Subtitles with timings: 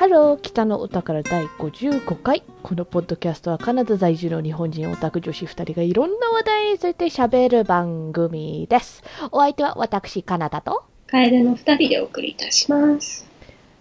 [0.00, 13.26] ハロー北のお宝第55回このポッドキャストはカナダ在住の日本人オタク女子2人がいろんな話題について喋る番組ですお相手は私カナダと楓の二人でお送りいたします。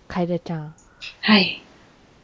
[0.10, 0.76] 楓ちゃん
[1.22, 1.64] はい。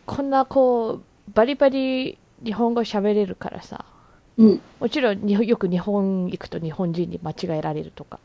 [0.06, 1.02] こんなこう
[1.34, 3.86] バリバリ日本語喋れるからさ
[4.36, 4.62] うん。
[4.82, 8.20] もちろん日本よく日本行くと日本人に間違えられるとか。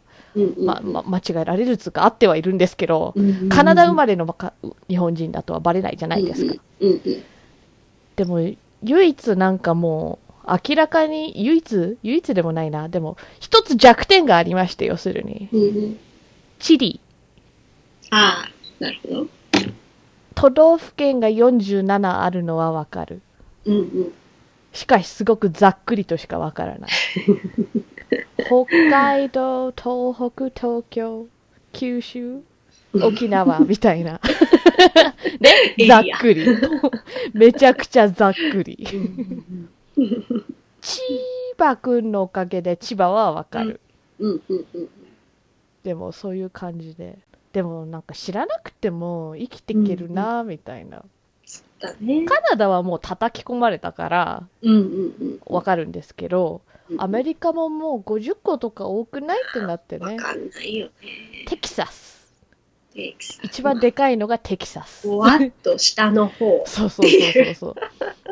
[0.59, 3.15] まま間違えられるっつうかあってはいるんですけど、
[3.49, 4.53] カナダ生まれのか
[4.89, 6.55] 日本人だとはバレないじゃないですか。
[8.17, 8.41] でも
[8.83, 10.31] 唯一なんかもう
[10.69, 15.49] 明らかに唯一唯一でもないなでも一つ弱点がありまして要するに。
[16.59, 17.01] チリ
[18.11, 19.27] ああ、なるほど。
[20.35, 23.21] 都道府県が47あるのはわかる
[23.65, 24.13] うんうん。
[24.73, 26.91] しかしすごくざっくりとしかわからない
[28.47, 31.27] 北海道東北東京
[31.73, 32.43] 九州
[32.95, 34.21] 沖縄みたいな。
[35.41, 35.77] ね？
[35.87, 36.47] ざっくり。
[37.33, 38.87] めちゃくちゃざっくり。
[40.81, 41.01] 千
[41.57, 43.81] 葉くんのおかげで千葉はわかる。
[45.85, 47.19] でもそういう感じで。
[47.53, 51.05] でもなんか知らなくても生きていけるなみたいな。
[52.27, 54.49] カナダはもう叩き込まれたから。
[55.47, 61.45] わかるんですけどうんアメリカももう50個とか多くないってなってねわかんないよね。
[61.47, 62.33] テキサス
[62.93, 66.65] テキサス一番でかいのがテキサスふわっと下の方。
[66.67, 67.77] そうそうそうそうそ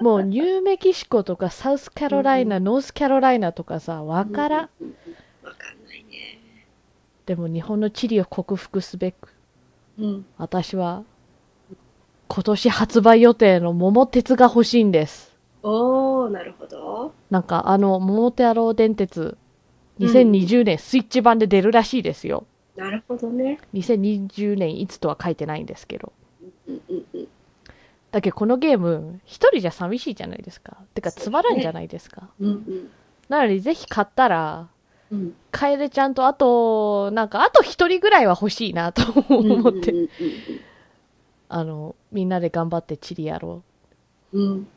[0.00, 5.48] うもうニューメキシコとかサウスカロライナ、ノースカロライナとかさわからん、うんうんうん。
[5.48, 6.40] わかんないね。
[7.26, 9.34] でも日本の地理を克服すべく
[9.98, 10.26] うん。
[10.36, 11.04] 私は
[12.28, 15.27] 今年発売予定の桃鉄が欲しいんです
[15.62, 17.14] おー、なるほど。
[17.30, 19.36] なんかあの桃太郎電鉄
[19.98, 23.58] 2020年スイッチ版で出るらしいですよ、なるほどね。
[23.74, 26.12] 2020年いつとは書いてないんですけど
[26.68, 27.28] うんうんうん。
[28.10, 32.90] だけどこのゲーム一人じゃ寂しいじゃないですかてかつまらんじゃないですかうんうん。
[33.28, 34.68] なのでぜひ買ったら
[35.10, 35.34] うん。
[35.50, 40.08] 楓ちゃんとあとなんかあと一人ぐらいは欲しいなと思って、うんうん
[41.50, 43.62] あのみんなで頑張ってチリやろ
[44.32, 44.68] ううんうん。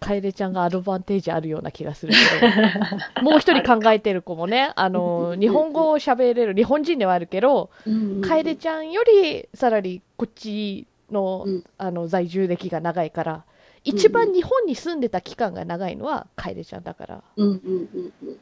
[0.00, 3.22] 楓ちゃんがアドバンテージあるような気がするけど。
[3.22, 8.20] もう一人考えてる子もね あの日本語を喋れる日本人ではあるけどうんうん。
[8.22, 11.64] 楓ちゃんよりさらにこっちの,、うん。
[11.78, 13.44] あの在住歴が長いから
[13.84, 17.22] 一番日本に住んでた期間が長いのは楓ちゃんだから。
[17.36, 18.38] うんうんうんうん。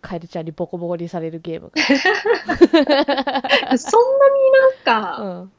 [0.00, 1.82] 楓ちゃんにボコボコにされるゲームが、
[3.76, 5.52] そんなになんか、うん、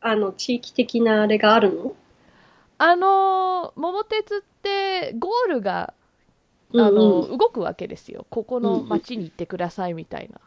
[0.00, 1.94] あの、地域的なあれがあるの？
[2.78, 5.94] あのー桃鉄ってゴールが
[6.76, 7.38] あの、うんうん。
[7.38, 8.26] 動くわけですよ。
[8.30, 10.40] ここの町に行ってくださいみたいな、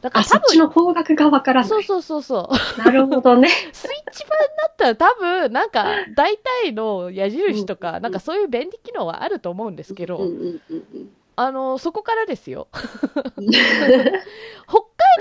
[0.00, 1.68] だかあ、ら多分そっちの方角がわからない。
[1.68, 2.78] そうそうそうそう。
[2.78, 3.48] なるほどね。
[3.72, 7.78] スイッチ版だったら多分なんか大体の矢印とうん。
[7.78, 12.68] かなんかそういう便利機能はあると思うんですけど、うんうんうんあのそこからですよ。
[13.36, 13.50] うん。
[13.50, 14.12] 北海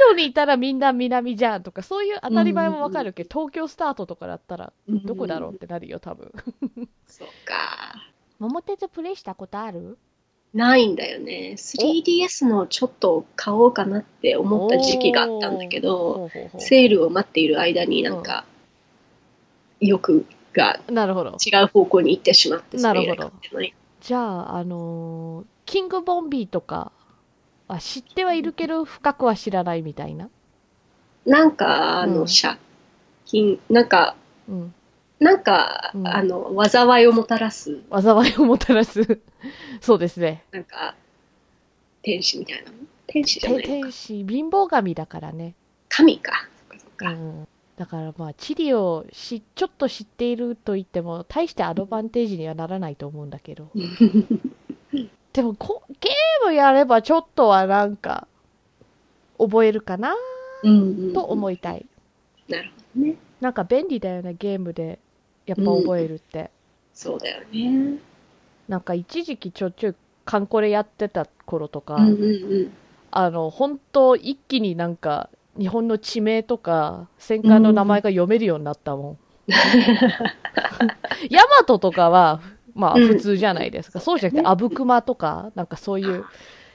[0.09, 6.31] 道にいたらみんな南じゃんとかそういう当たり前もわかるけど、東京スタートとかだったらどこだろうってなるよ多分。
[7.07, 8.09] そうか。
[8.39, 9.97] 桃鉄プレイしたことある？
[10.53, 11.55] ないんだよね。
[11.57, 18.45] 3DS のちょっと買おうかなって思った時期があったんだけど、ほうほうほセールを待っている間になんか、
[19.79, 21.37] 欲がうなるほど。
[21.43, 23.31] 違う方向に行ってしまって、なるほど。
[24.01, 26.91] じゃああのーキングボンビーとか
[27.67, 30.29] は知ってはいるけど深くは知らないみたいな。
[31.25, 32.27] なんか、あの、うん。
[32.27, 32.59] 借
[33.25, 34.15] 金、なんか、
[34.47, 34.73] うん。
[35.19, 36.07] なんか、うん。
[36.07, 39.19] あの、災いをもたらす、災いをもたらす。
[39.81, 40.43] そうですね。
[40.51, 40.93] なんか、
[42.03, 42.69] 天使みたいな。
[42.69, 43.63] の天使じゃない。
[43.63, 45.55] 天使貧乏神だからね、
[45.89, 46.47] 神か。
[46.69, 47.47] うかん、
[47.77, 53.71] だからまあ地理をしちょっと知っていると言っても大してアドバンテージにはならないと思うんだけど
[55.33, 58.27] でもこゲームやればちょっとはなんか
[59.37, 60.15] 覚えるかな
[60.63, 61.85] うんうんと思いたい
[62.47, 63.15] なるほどね。
[63.41, 64.99] なんか便利だよねゲームで
[65.45, 66.51] やっぱ覚えるって、
[66.93, 67.99] そうだよね。
[68.69, 72.27] なんか一時期ちょいちょいカンコレやってた頃とか、うんうんう
[72.65, 72.73] ん。
[73.11, 75.29] あの本当一気になんか
[75.59, 79.17] 日本の地名とか戦艦の名前が読めるようになったもん、
[81.29, 82.41] ヤマトとかは
[82.75, 86.25] まあうん普通じゃないですか、そうじゃなくてアブクマとかなんかそういう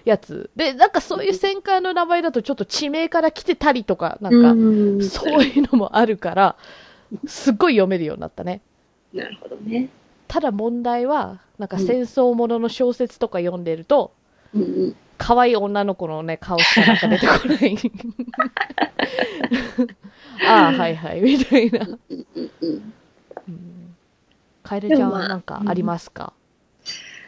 [0.04, 6.56] やつでなんかそういう戦艦の名前だとちょっと地名から来てたりとかなんか、うんそういうのもあるから
[7.26, 8.60] すっごい読めるようになったね
[9.12, 9.88] なるほどね。
[10.26, 14.12] ただ問題はなんか戦争ものの小説とか読んでると、
[14.54, 14.96] うんうん。
[15.16, 17.76] 可愛い女の子のね、顔しかなんか出てこない。
[20.46, 21.86] ああ、はいはい、みたいな。
[21.86, 22.92] うんうんうん。
[23.48, 23.77] うん
[24.68, 26.34] カエルちゃんはなんかありますか、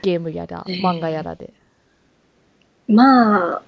[0.02, 1.54] ゲームやら、えー漫画やらで。
[2.86, 3.62] まあ、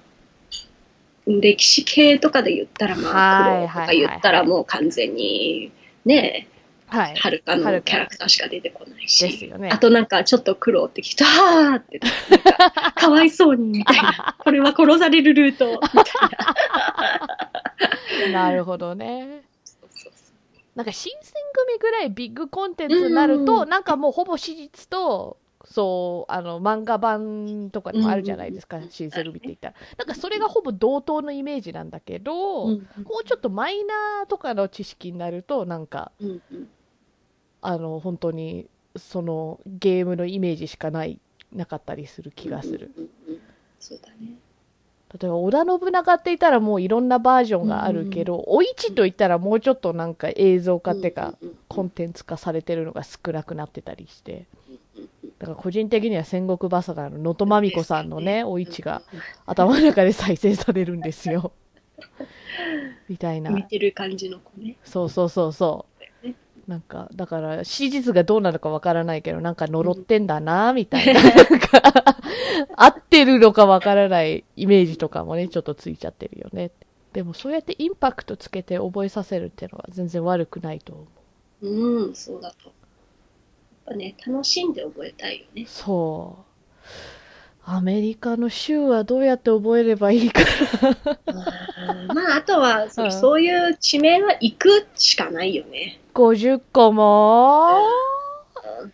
[1.25, 5.71] 歴史系とかで言ったら、まあ、はい黒とか言ったらもう完全に、
[6.05, 6.47] ね
[6.85, 7.15] はい。
[7.15, 9.47] はるかのキャラクターしか出てこないですし。
[9.47, 9.69] よね。
[9.71, 14.35] あとなんかちょっと黒って聞くと、あーって、かかわいそうにみたいな。
[14.37, 16.01] これは殺されるルート、みた
[18.27, 18.41] いな。
[18.45, 19.41] なるほどね。
[20.75, 29.75] なんか新選組ぐらいビッグコンテンツになると、うんなんかもうほぼ史実と、そう、あの、漫画版とかにもあるじゃないですか、うん新選組って言ったら。
[29.97, 32.73] なんかそれがほぼ同等のイメージなんだけど、うん
[33.03, 36.69] もうちょっとマイナーとかの知識になると、なんか、うんうん
[37.61, 38.67] あの、本当に、
[38.97, 41.19] そのゲームのイメージしかない、
[41.51, 42.91] なかったりする気がする。
[42.97, 43.39] うんうんうん
[43.79, 44.37] そうだね。
[45.19, 54.45] 例えば、織田信長って言ったらもういろんなバージョンがあるけど、お市と言ったらもうちょっとなんか映像化っていうか、うんうんうんコンテンツ化されてるのが少なくなってたりして。
[54.67, 61.51] うんうんだから個人的には戦国バサガの能登まみこさんのね、お市がうん頭の中で再生されるんですよ。
[63.09, 63.49] みたいな。
[63.49, 64.77] 見てる感じの子ね。
[64.83, 65.92] そうそうそうそう。
[66.73, 71.21] なんか、だから、史実がどうなのかわからないけど、なんか呪ってんだな、みたいな。
[71.21, 72.15] なんか、
[72.75, 76.71] 合ってるのかわからないイメージとかもね、ちょっとついちゃってるよね。
[77.11, 81.07] でも、そうやってインパクトつけて覚えさせるっていうのは全然悪くないと思
[81.61, 81.67] う。
[81.67, 82.65] うん、そうだと。
[82.65, 82.73] やっ
[83.85, 85.65] ぱね、楽しんで覚えたいよね。
[85.67, 86.89] そう。
[87.65, 90.41] アメリカの州はどうやって覚えればいいか
[92.13, 95.99] まあ、あとはそ、うんそういう地名は行くしかないよね。
[96.13, 97.77] 50個も
[98.83, 98.93] うん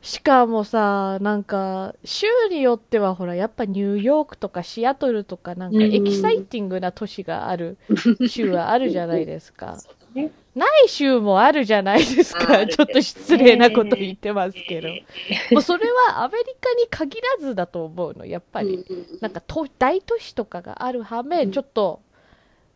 [0.00, 7.76] しかもさ、なんか、州によってはほら、やっぱニューヨークとかシアトルとかなんかうんエキサイティングな都市がある
[8.26, 9.76] 州はあるじゃないですか。
[10.54, 12.66] ない州もあるじゃないですか。
[12.66, 14.88] ちょっと失礼なこと言ってますけど。
[14.88, 15.04] え
[15.52, 18.84] もうそれはアメリカに限らずだと思うの、やっぱーり。
[19.20, 22.00] なんかと大都市とかがある反面、うんちょっと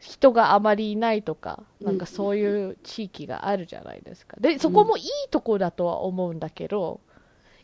[0.03, 4.37] 人があまりいないとか、うんなんかそういう地域があるじゃないですか。
[4.41, 7.01] で、そこもいいとこだとは思うんだけど、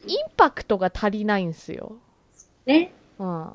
[0.07, 1.97] インパクトが足りないんすよ。
[2.65, 2.93] ね。
[3.19, 3.51] うん。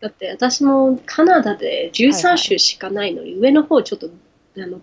[0.00, 4.08] だって私もカナダではいは13い州しかないのに、上の方ちょっと、
[4.58, 4.80] あの、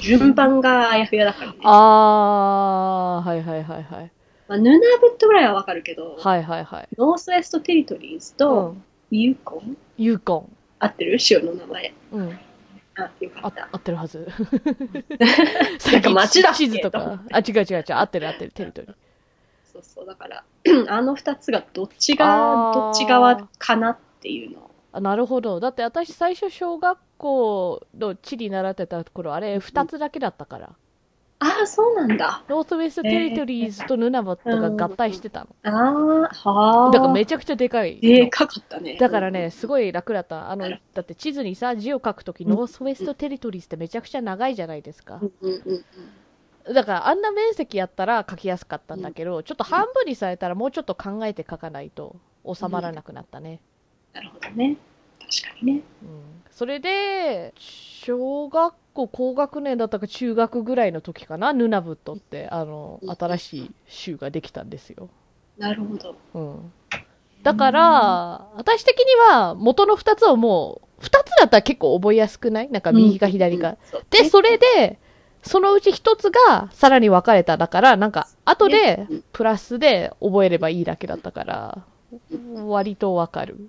[0.00, 1.58] 順番があやふやだからね。
[1.62, 4.12] あー、はいはいはいはい。
[4.48, 6.88] まあ、ヌナブットぐらいはわかるけど、はいはいはい。
[6.98, 8.84] ノースウェストテリトリーズうとん。
[9.10, 10.48] ユーコン、ユーコ
[10.78, 11.18] 合ってる？
[11.18, 11.94] 州の名前。
[12.12, 12.16] ン。
[12.16, 12.38] うん。
[12.96, 13.68] あ、よかあった。
[13.72, 14.28] 合ってるはず。
[15.92, 17.20] なんか町だ地図とか。
[17.32, 17.84] あ、違う違う違う。
[17.94, 18.52] 合ってる合ってる。
[18.52, 18.94] テリトリー。
[19.72, 20.44] そうそう、だから、
[20.88, 24.70] あの二つがどっちが、どっち側かなっていうのを。
[24.92, 25.58] あなるほど。
[25.58, 30.70] だって私最初小学校の地理習ってた頃、あれ2つだけだったから。
[31.44, 32.42] ああ、そうなんだ。
[32.48, 35.48] ノースウェストテリトリーズとヌナバットが合体してたの。
[35.62, 36.90] ああ、はあ。
[36.90, 38.00] だからめちゃくちゃでかいの。
[38.00, 38.96] でかかったね。
[38.98, 40.50] だからね、すごい楽だった。
[40.50, 45.20] あの、だって地図にさ、字を書くとき、うんノースウェストテリトリーズってめちゃくちゃ長いじゃないですか。
[46.72, 52.16] だからあんな面積やったら書きやすかったんだけど、ちょっと半分にされたらもうちょっと考えて書かないと
[52.50, 53.60] 収まらなくなったね。
[54.14, 54.76] なるほどね。
[55.42, 55.82] 確かにね。
[56.02, 65.08] うんそれで、小学校高学年だったか中学ぐらいの時かな、ヌナブットって、あの、うん新しい州ができたんですよ。
[65.58, 66.14] なるほど。
[66.34, 66.72] うん。
[67.42, 72.70] だから、私的には元の2つをもう、2つだったら結構覚えやすくない？
[72.70, 73.70] なんか右か左か。
[73.70, 73.76] うん。
[74.10, 75.00] で、ねそれで、
[75.42, 77.56] そのうち1つがさらに分かれた。
[77.56, 81.78] だから、なんか、後でうんプラスで覚えればいいだけだったから、
[82.66, 83.68] 割と分かる。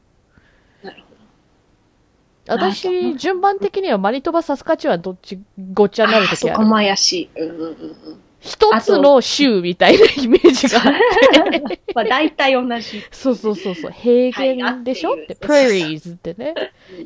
[2.48, 5.40] 私、順番的にはマニトバ、サスカチュワンどっち
[5.74, 6.54] ごっちゃになるときある。
[6.54, 7.42] あそこも怪しい。
[7.42, 8.22] うんうんうんうん。
[8.40, 11.82] 一つの州みたいなイメージがあって。
[11.96, 13.02] まあ大体同じ。
[13.12, 13.92] そうそうそうそう。
[13.92, 15.14] 平原でしょ？
[15.14, 16.54] って、はいあってプレリーズってね、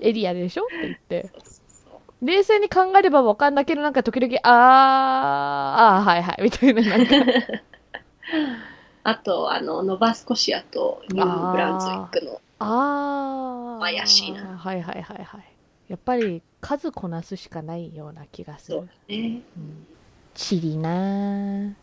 [0.01, 0.63] エリアでしょ？
[0.65, 1.29] って言って。
[2.21, 7.15] 冷静に考えればわかんだけど、なんか時々、あー、あー、はいはい、みたいな、なんか。
[9.03, 12.41] あと、あの、ノバスコシアとニューブランズウィックの。
[12.59, 13.81] あー。
[13.81, 15.43] 怪しいなはいはいはいはい。
[15.87, 18.87] やっぱり数こなすしかないような気がするそう。
[18.87, 19.41] だね。
[19.57, 19.87] うん
[20.35, 21.73] チリな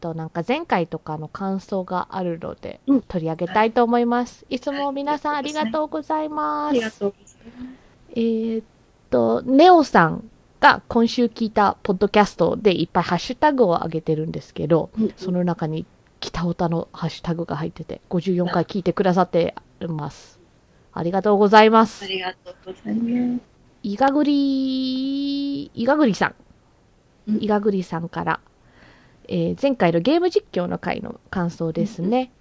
[0.00, 4.44] となんか前回とかの感想があるのでうん取り上げたいと思います。
[4.50, 6.70] いつも皆さんありがとうございます。
[6.70, 7.74] ありがとうございます。
[8.16, 8.64] えーっ
[9.10, 10.28] と、ネオさん
[10.60, 15.86] が今週聞いたポッドキャストでいっぱいハッシュタグを上げてるんですけど、うんその中に
[16.24, 19.54] 北オタのハッシュタグが入ってて、54回聞いてくださって
[19.86, 20.40] ます。
[20.92, 22.08] ありがとうございますあ。
[22.08, 23.42] りがとうございます。
[23.82, 26.34] いがぐり、いがぐりさん
[27.42, 28.40] いがぐりさんから、
[29.28, 32.32] えー前回のゲーム実況の回の感想ですね。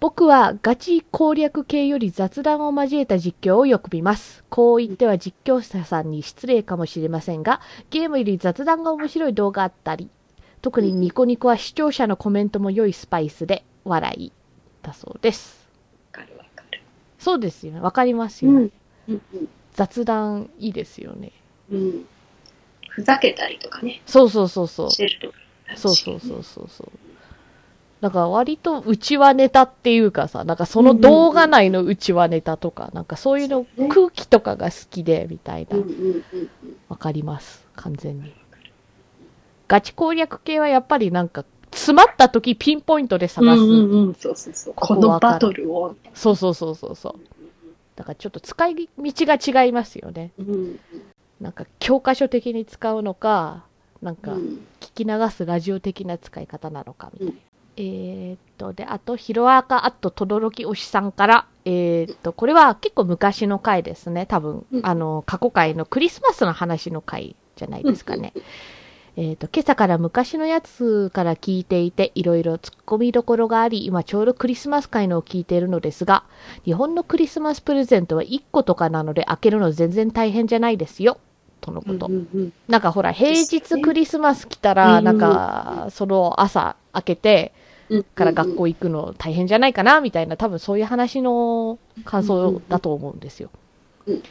[0.00, 4.44] 僕はガチ攻略系より雑談を交えた実況をよく見ます。
[4.48, 10.08] こう言っては実況者さんに失礼かもしれませんが、ゲームより雑談が面白い動画あったり、
[10.60, 14.32] 特にニコニコは視聴者のコメントも良いスパイスで笑い
[14.82, 15.68] だそうです。
[16.12, 16.80] わかるわかる。
[17.18, 17.80] そうですよね。
[17.80, 18.56] わかりますよね。
[18.58, 18.70] うん。
[19.08, 19.48] うんうん。
[19.74, 21.32] 雑談いいですよね。
[21.70, 22.06] うん。
[22.88, 24.90] ふざけたりとかね、そうそうそうそう。
[24.90, 26.90] そうそうそうそうそう。
[28.00, 35.78] なんか割と内輪ネタっていうかさ、なんかその動画内の内輪ネタとか、なんかそういうの空気とかが好きで、みたいな。
[36.88, 37.66] わかります。
[37.76, 38.32] 完全に。
[39.68, 43.60] ガチ攻略系はやっぱりなんか、詰まった時ピンポイントで探す。
[43.60, 44.74] うんうんうん、そうそうそう。
[44.74, 45.94] ここのバトルを。
[46.14, 47.14] そうそうそうそうそう。
[47.94, 50.32] だからちょっと使い道が違いますよね。
[50.38, 50.80] うん
[51.40, 53.64] なんか教科書的に使うのか、
[54.02, 57.34] なんかうん聞き流すラジオ的な使い方なのかみたいな。
[57.76, 64.26] えーっと、で、あと、ヒロアカアットとどろきおしさんから、えーっと、これは結構昔の回ですね。
[64.26, 68.32] 多分う、んあの、過去回のクリスマスの話の回じゃないですかね。
[69.20, 76.22] えーっと、今朝から昔のやつから聞いていて、いろいろ突っ込みどころがあり、今ちょうどクリスマス回のを聞いているのですが、
[76.64, 81.18] 日本のクリスマスプレゼントは1個とかなので開けるの全然大変じゃないですよ。
[81.60, 82.06] とのこと。
[82.06, 87.52] うんうんうんなんかほら、平日クリスマス来たら、うんなんか、その朝開けて
[87.88, 93.50] うんから学校行くの大変じゃないかな、みたいな、多分そういう話の感想だと思うんですよ。
[94.06, 94.22] うんうん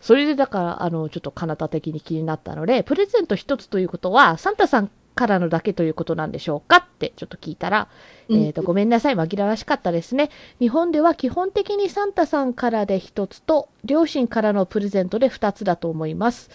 [0.00, 7.88] それでだから、あの、ちょっと彼方的に気になったので、プレゼント一つということは、サンタさんからのだけということなんでしょうかってちょっと聞いたら、
[8.28, 10.30] うんえっ、と、ごめんなさい、紛らわしかったですね。
[10.58, 16.50] 日本では基本的にサンタさんからで一つと、両親からのプレゼントで二つだと思います。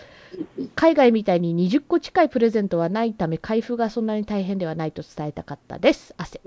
[0.74, 6.16] 海外みたいに20個近いプレゼントはないため、開封がそんなに大変ではないと伝えたかったです。
[6.18, 6.42] 汗。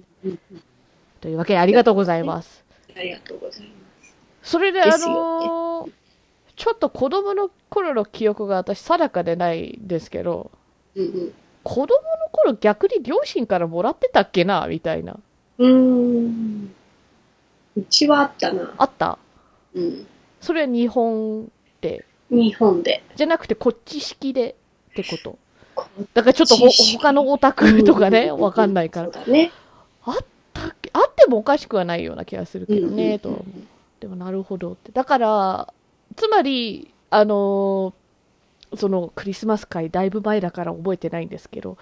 [1.21, 2.65] というわけでありがとうございます。
[2.97, 3.69] ありがとうございま
[4.43, 4.51] す。
[4.51, 6.08] それで、あのー
[6.59, 10.51] ちょっと子供の頃の記憶が私定かでないですけど、
[10.95, 11.33] うん
[11.65, 11.89] 子供の
[12.33, 15.19] 頃逆に両親からもらってたっけなみたいな。
[15.59, 16.73] うん。
[17.77, 18.73] うちはあったな。
[18.79, 19.19] あった？
[19.75, 20.07] うん。
[20.41, 21.51] それは日本
[21.83, 22.07] で？
[22.31, 23.03] 日本で。
[23.17, 24.57] じゃなくてこっち式で？
[24.93, 25.39] ってこと。
[25.75, 29.53] こだからちょっとほ他のオタクとかね、うんわかんないからね。
[30.05, 30.17] あっ
[30.55, 30.91] たっけ？
[30.95, 33.45] あってもおかしくはないような気がするけどね、うんと。
[34.01, 34.91] でもなるほどって。
[34.91, 35.75] だから、
[36.19, 37.99] つまり、あのー
[38.77, 41.79] そのクリスマス会だいぶ前だから覚えてないんですけど、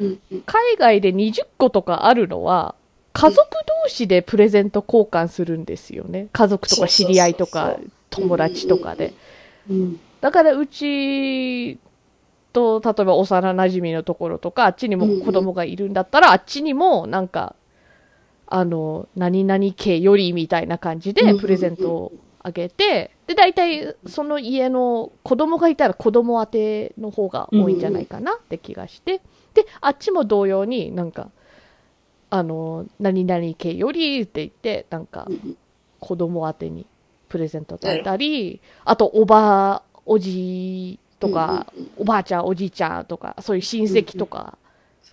[0.00, 2.74] うんうん海外で20個とかあるのは、
[3.12, 3.46] 家族
[3.84, 6.26] 同士でプレゼント交換するんですよね。
[6.32, 7.78] 家族とか知り合いとか
[8.10, 9.14] 友達とかで。
[9.70, 11.78] うんだからうち
[12.54, 17.54] と、例えば幼馴染のところとか、あっちにも子供がいるんだったら、あっちにもなんか、
[18.46, 22.12] あの、何々家よりみたいな感じでプレゼントを
[22.44, 29.22] あげて、で、大体その家の子供がいたら子供宛ての方が多いんじゃないかなって気がして、
[29.54, 31.30] で、あっちも同様になんか、
[32.28, 35.56] あの、何々家よりって言って、なんかうん
[36.00, 36.84] 子供宛てに
[37.30, 44.58] プレゼント与えたり、あとおば、おじとか、おばあちゃん、おじいちゃんとか、そういう親戚とか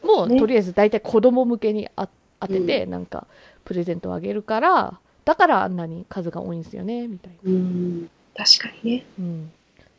[0.04, 0.38] も、ね。
[0.38, 2.10] とりあえず大体子供向けにあ
[2.42, 3.26] 当てて、なんか、
[3.64, 7.52] プレゼントをあげるから、だからあんなに数が多いんですよね、みたいな。
[7.52, 9.06] うん確かにね。
[9.20, 9.52] うん。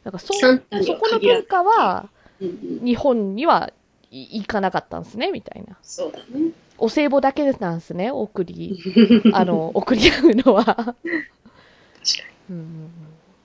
[0.04, 2.08] なんかそ、サンタにそこの文化は、
[2.40, 3.72] うんうん日本には
[4.10, 5.76] い行かなかったんですね、みたいな。
[5.82, 6.50] そうだね。
[6.76, 8.76] お歳暮だけなんですね、送り、
[9.32, 10.64] あの、送り合うのは。
[10.64, 10.96] 確か
[12.50, 12.90] うんに。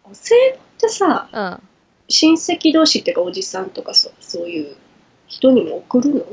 [0.05, 1.29] お歳暮ってさ。
[1.31, 1.67] うん。
[2.09, 4.75] 親戚同士っていうかおじさんとかそそういう
[5.27, 6.25] 人にも送るの？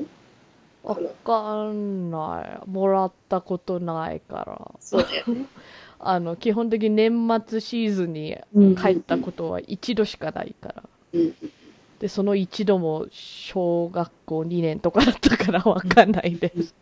[0.85, 2.71] わかんない。
[2.71, 4.71] もらったことないから。
[4.81, 5.47] そうだよね。
[5.99, 10.83] あの、基本的に年末シーズンにうん帰ったことは一度しかないから。
[11.15, 11.35] うん
[12.01, 16.75] で、その一度も小学校2年とかだったから わかんないです。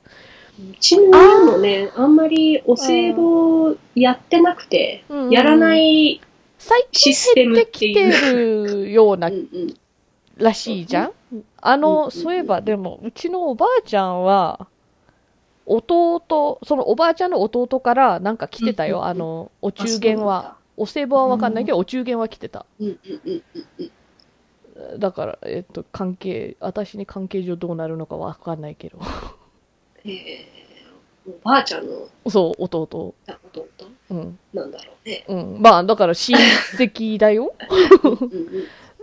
[0.58, 6.20] うちの親もね、あんまりお歳暮やってなくて、うんやらない、
[6.58, 9.74] 最近システム減ってきっていうてるよううなんうん
[10.36, 11.12] らしいじゃんあうん
[11.76, 14.66] の、そういえばでも、うちのおばあちゃんは、
[15.66, 19.04] 弟、そのおばあちゃんの弟からなんか来てたよ。
[19.04, 20.56] あの、お中元は。
[20.76, 22.64] お歳暮はわかんないけど、お中元は来てた。
[24.98, 28.98] だから、えっと、関係、私に関係上どうなるのかわかんないけど。
[30.04, 30.62] えー
[31.24, 32.08] おばあちゃんの？
[32.28, 32.82] そう、弟。
[32.82, 33.14] 弟？
[34.10, 34.38] うん。
[34.52, 35.24] なんだろうね。
[35.28, 35.62] うん。
[35.62, 36.36] まあ、だから親
[36.76, 37.54] 戚だよ。
[38.02, 38.28] うんうん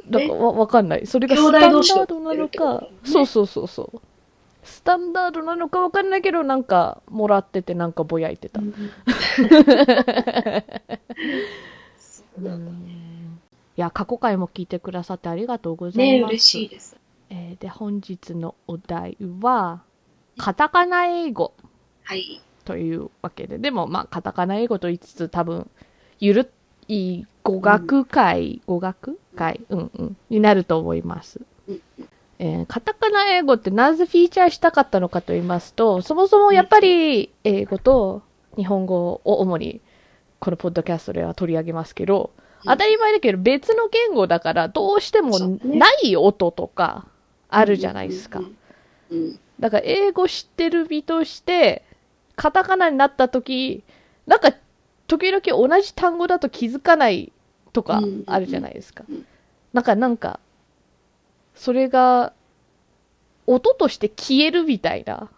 [0.10, 1.06] だからわわかんない。
[1.06, 4.02] それが兄スタンダードなのか、そうそうそうそう。
[4.64, 8.62] スタンダードなのかわかんないけど、なんか、もらっててなんかぼやいてた。
[11.98, 13.10] そうなんだね。
[13.78, 16.32] いや、過去回も聞いてくださってありがとうございねます。
[16.32, 16.98] 嬉しいです。
[17.30, 19.82] えーで、本日のお題は、
[20.38, 21.54] カタカナ英語
[22.04, 22.42] はい。
[22.66, 25.70] というわけで、でも、まあ、カタカナ英語と言いつつ、多分、
[26.20, 26.52] ゆる
[26.88, 31.42] い語学会、語学会、うんうん、になると思います。
[31.68, 31.82] うん
[32.40, 38.22] えーカタカナ英語ってなぜフィーチャーしたかったのかと言いますと、そもそもやっぱり英語と
[38.56, 39.82] 日本語を主に
[40.40, 47.08] このポッドキャストでは取り上げますけど、うん当たり前だけど別の言語だからどうしてもない音とか
[47.48, 48.42] あるじゃないですか。
[49.62, 51.86] だから英語知ってる身として、
[52.36, 53.84] カタカナになった時、
[54.28, 54.54] なんか
[55.08, 57.32] 時々同じ単語だと気づかない
[57.74, 59.26] とかうんあるじゃないですかうん。
[59.74, 60.40] なんかなんか、
[61.56, 62.34] それが
[63.46, 65.30] 音として消えるみたいな。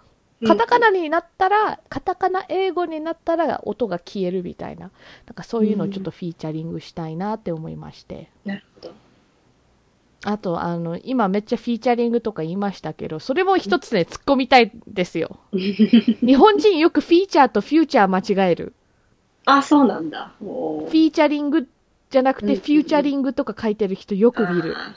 [0.45, 4.91] カタカナになったら、カタカナ英語になったら音が消えるみたいな。
[5.27, 8.29] なんかそういうのをちょっとフィーチャリングしたいなって思いまして。
[8.43, 8.93] なるほど。
[10.23, 15.39] あと、あの、今めっちゃフィーチャリングとか言いましたけど、それも一つね、突っ込みたいんですよ。
[15.53, 18.73] 日本人よくフィーチャーとフューチャー間違える。
[19.45, 20.33] あ、そうなんだ。
[20.43, 21.67] おフィーチャリング
[22.11, 22.55] じゃなくてうん。
[22.57, 24.75] フューチャリングとか書いてる人よく見る。
[24.77, 24.95] あ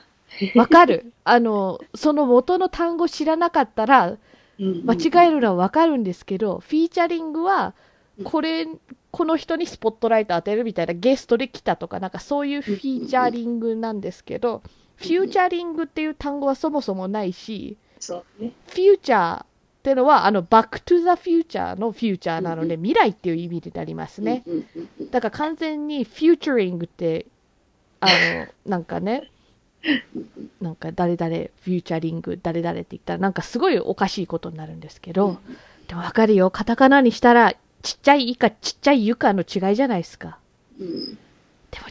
[0.58, 1.12] わかる？
[1.24, 7.74] あの、その元の単語知らなかったら、ー間違えるのはわかるんですけど、フィーチャリングは
[8.18, 8.66] うん、これ、
[9.10, 14.62] この人にスポットライト当てるみたいなゲストで来たとか、なんかそういうフィーチャリングなんですけど、
[14.96, 17.76] フューチャリングっていう単語はそもそもないし。
[18.00, 19.44] フューチャー
[19.84, 24.42] ってのは、あの、バックトゥザフューチャーのフューチャーなので、未来っていう意味になりますね。
[25.10, 27.26] だから完全にフューチャリングって、
[28.00, 29.30] あの、 なんかね、
[30.62, 35.36] なんか誰々、フューチャリング、誰々って言ったら、なんかすごいおかしいことになるんですけど、
[35.86, 40.38] でもわかるよ、カタカナにしたら、ちっちゃい「い」かちっちゃい「ゆ」かの違いじゃないですか。
[40.80, 41.18] うん
[41.70, 41.90] でも違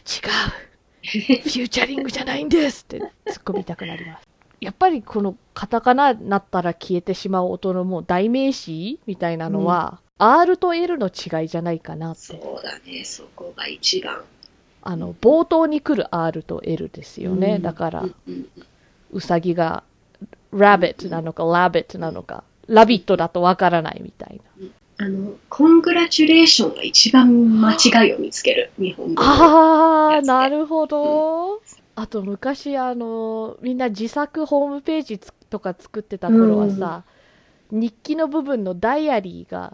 [1.04, 4.33] フューチャリングじゃないんですって突っ込みたくなります。
[4.64, 12.40] やっぱりこのカタカナになったら消えてしまう音のもう代名詞みたいなのは、R と L の違いじゃないかなっそて。
[12.40, 13.04] うだね。
[13.04, 14.22] そこが一番。
[14.82, 17.56] あの、冒頭に来る R と L ですよね。
[17.56, 18.48] うんだからう、んうん
[19.12, 19.84] うさぎが
[20.52, 24.68] rabbit なのか labbit なのか、ラビットだとわからないみたいな。
[24.96, 28.70] あの、コングラチュレーションが一番間違いを見つける。
[28.78, 29.28] 日本語の。
[29.28, 31.60] あー、やつでなるほど。
[31.96, 37.04] あと昔、あの、みんな自作ホームページつとか作ってた頃はさ、
[37.70, 39.72] 日記の部分のダイアリーが。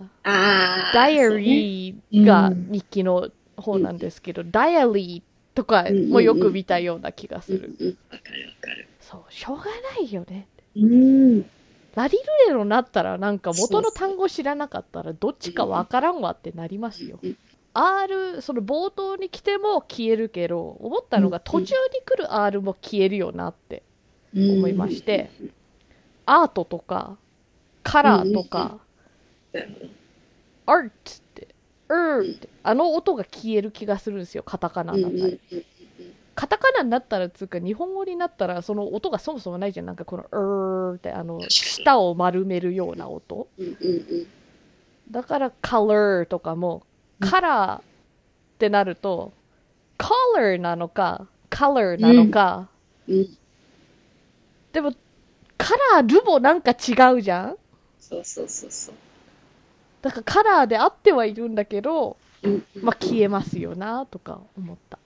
[0.95, 7.75] ダイアリーがうん日記の方なんですけど、ダイアリーとかもよく見たような気がする。
[7.81, 8.89] うんうんわかるわかる。
[9.01, 9.71] そう、しょうがな
[10.07, 10.47] いよね。
[10.77, 11.45] うん。
[11.95, 17.19] ラリルレロになったらなんか元の単語知らなかったらどっちかわからんわってなりますよ。
[17.23, 17.37] うん
[17.75, 23.83] R、その冒頭に来ても消えるけど、思ったのがうん途中に来る R も消えるよなって
[24.35, 25.31] うん思いまして、
[26.27, 27.19] アートとか、
[27.83, 28.79] カラーとか、
[29.53, 29.91] なるほど。
[30.67, 31.55] アートって、
[31.89, 35.41] うーって、あの音が消える気がするんですよ、カタカナうんになったり。
[36.35, 39.87] カタカナになったらつうか、日本語になったらその音がそもそもないじゃん。
[39.87, 43.49] なんかこの、うーって、あの、舌を丸めるような音。
[43.59, 44.27] うんうんうん
[45.11, 46.85] だから color とかも、
[47.21, 47.83] カラーっ
[48.59, 49.33] てなると、
[49.99, 52.69] color なのか、color なのか、
[53.09, 53.37] うん。
[54.73, 54.93] でも、
[55.59, 57.57] カラールもなんか違うじゃん？
[57.99, 58.95] そうそうそうそう。
[60.03, 64.99] だからカラーであってはいるんだけど、うんまあ消えますよなとか思った。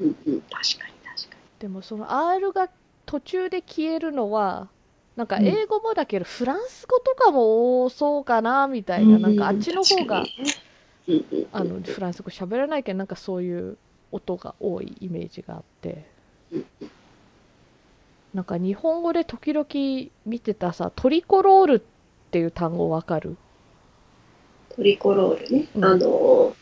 [0.00, 0.40] うんうん。
[0.42, 2.68] 確かに確かでもその R が
[3.06, 4.68] 途中で消えるのは、
[5.16, 9.12] なんか英語もだけど、フランス語とかも多そうかなみたいに。
[9.12, 10.24] な、なんかあっちの方が、
[11.52, 13.76] あのフランス語喋らないけどなんかそういう
[14.12, 16.06] 音が多いイメージがあって。
[18.34, 19.66] なんか日本語で時々
[20.26, 21.80] 見てたさトリコロールっ
[22.30, 23.36] ていう単語わかる？
[24.76, 25.68] トリコロールね。
[25.74, 25.84] うん。
[25.84, 26.54] あの、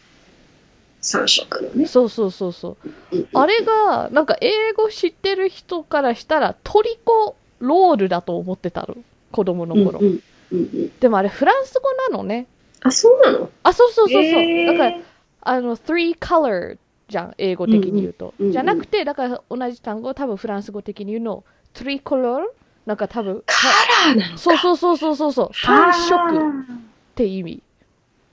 [1.01, 1.87] 三色のね。
[1.87, 2.77] そうそうそうそ
[3.13, 3.27] う。
[3.35, 8.97] あれがなんか英語知ってる人からしたらトリコロールだと思ってたの
[9.33, 10.01] 子供の頃、
[11.01, 12.47] でもあれフランス語なのね
[12.85, 13.51] あ、そうなの？
[13.65, 14.79] あそうそうそうそう、へー。
[14.79, 15.03] だから
[15.41, 21.45] あの three color じゃん英語的に言うと、うんうんじゃなくてだから同じ単語を多分フランス語的に言うの
[21.75, 22.45] three color
[22.87, 23.69] なんか多分カ
[24.09, 24.39] ラーなのか。
[24.39, 25.51] そうそうそうそうそうそう。
[25.55, 26.39] 三色。
[26.39, 26.43] っ
[27.15, 27.63] て意味。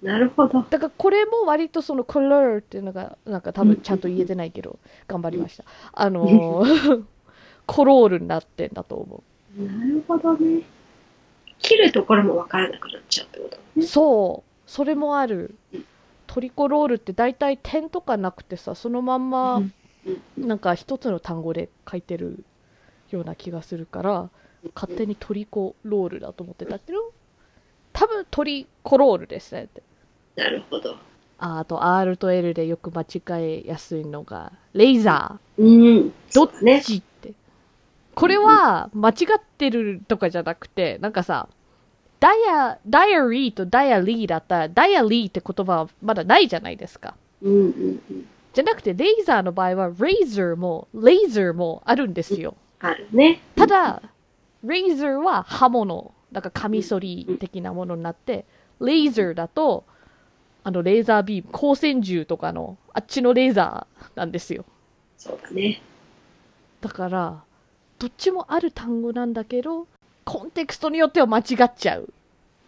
[0.02, 0.66] なるほど。
[0.70, 5.64] だからこれも割とその color っていうのがなんか多分ちゃんと言えてないけど頑張りました。
[5.94, 7.04] あのー
[7.68, 9.24] コロールになってんだと思
[9.58, 10.64] なるほどね。
[11.62, 13.80] 切るところもわからなくなっちゃうってことう。
[13.80, 13.86] ね。
[13.86, 14.70] そう。
[14.70, 15.86] それもあるうん。
[16.28, 19.62] トリコロールって大体点とかなくてさ、そのまんま、
[20.38, 22.46] なんか一つの単語で書いてる
[23.10, 24.30] ような気がするから、
[24.74, 27.12] 勝手にトリコロールだと思ってたけど、
[27.92, 29.84] 多分トリコロールですねって。
[30.38, 30.96] なるほど。
[31.38, 35.62] ああと R と L でよく間違えやすいのが、レーザー。
[35.62, 36.14] うん。
[36.34, 36.82] どっそうだね。
[38.16, 41.48] これは間違ってるとかじゃなくて、なんかさ、
[42.20, 47.16] ダイヤ、ダイアリーとダイアリーだったら、ダイアリーって言葉はまだないじゃないですか。
[47.42, 48.28] うんうんうん。
[48.54, 52.56] じゃなくて、レーザーの場合は、レーザーも、レーザーもあるんですよ。
[52.80, 53.42] あるね。
[53.56, 54.02] ただ、
[54.64, 58.46] レーザーは刃物、だからカミソリ的なものになって、
[58.80, 59.86] レーザーだと、
[60.64, 64.66] あの、レーザービーム、光線銃とかの、あっちのレーザーなんですよ。
[65.18, 65.82] そうだね。
[66.82, 67.44] だから、
[68.02, 69.86] どっちもある単語なんだけど、
[70.26, 72.12] コンテクストによっては間違っちゃう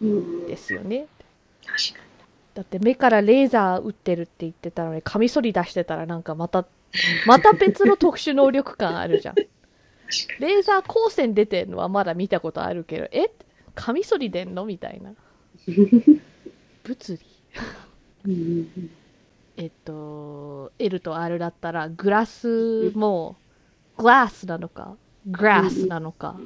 [0.00, 0.46] うん。
[0.46, 1.08] ですよね。
[1.66, 2.04] 確か
[2.54, 6.64] だって目からレーザー撃ってるって言ってたのに、カミソリ出してたらなんかまた、
[7.26, 9.34] また別の特殊能力感あるじゃん。
[9.34, 13.28] レーザー光線出てんのはまだ見たことあるけど、え？
[13.74, 14.64] カミソリ出んの？
[14.64, 15.10] みたいな。
[15.66, 16.20] に。
[16.84, 17.20] 物理
[19.56, 23.34] えっと、L と R だったら、グラスも、
[23.98, 26.36] グラスなのか、グラスなのか、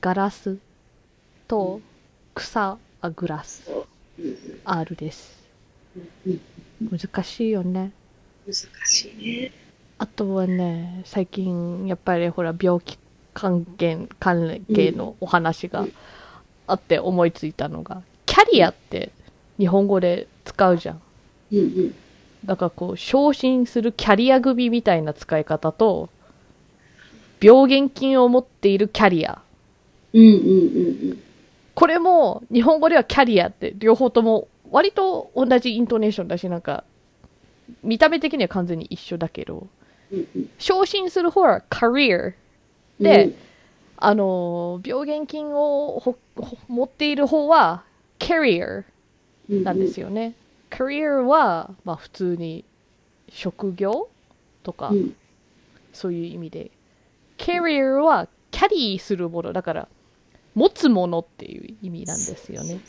[0.00, 0.58] ガラス
[1.46, 1.80] と
[2.34, 3.70] 草、あ、グラス、
[4.18, 5.44] うん R です。
[6.26, 6.40] うん
[6.90, 7.92] 難しいよね。
[8.46, 8.54] 難
[8.86, 9.52] しいね。
[9.98, 12.98] あとはね、最近、やっぱりほら、病気
[13.32, 15.86] 関係、関係のお話が
[16.66, 19.12] あって思いついたのが、キャリアって
[19.58, 21.02] 日本語で使うじゃん。
[21.52, 21.94] うんうん。
[22.44, 26.08] だからこう、昇進するキャリア組みたいな使い方と、
[27.44, 29.42] 病原菌を持っているキャリア。
[30.14, 31.18] うんうんうん
[31.74, 36.84] これも日本語ではキャリアって両方とも割と同じイントネーションだし、なんか、
[37.82, 39.66] 見た目的には完全に一緒だけど、
[40.12, 40.50] うんうん。
[40.56, 42.34] 昇進する方は career
[43.00, 43.34] で、
[43.96, 46.16] あのー、病原菌を
[46.68, 47.82] 持っている方は
[48.20, 48.84] carrier
[49.48, 50.34] なんですよね。
[50.70, 52.64] career は、まあ普通に
[53.28, 54.08] 職業
[54.62, 55.16] とか、うん
[55.92, 56.70] そういう意味で。
[57.38, 59.88] Carrier はキャリーするもの、だから、
[60.54, 62.80] 持つものっていう意味なんですよね。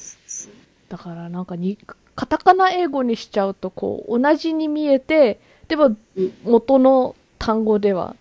[0.89, 1.77] だからなんかに、
[2.15, 8.15] カタカナ英語にしちゃうと、こう、同じに見えて、でもうん元の単語では、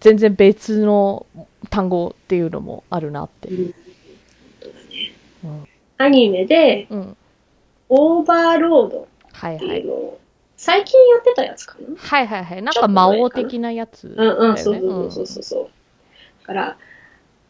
[0.00, 1.26] 全然別の
[1.70, 3.48] 単語っていうのもあるなって。
[3.48, 3.74] うん
[6.00, 7.16] アニメで、うん。
[7.88, 9.92] オーバーロードってはいはいいうの。
[9.94, 10.20] を、
[10.58, 11.96] 最近やってたやつかな？
[11.96, 12.62] はいはいはい。
[12.62, 14.50] なんか魔王的なやつだうん。
[14.50, 15.68] うん、そうそうそうそうそう。
[16.42, 16.76] だから、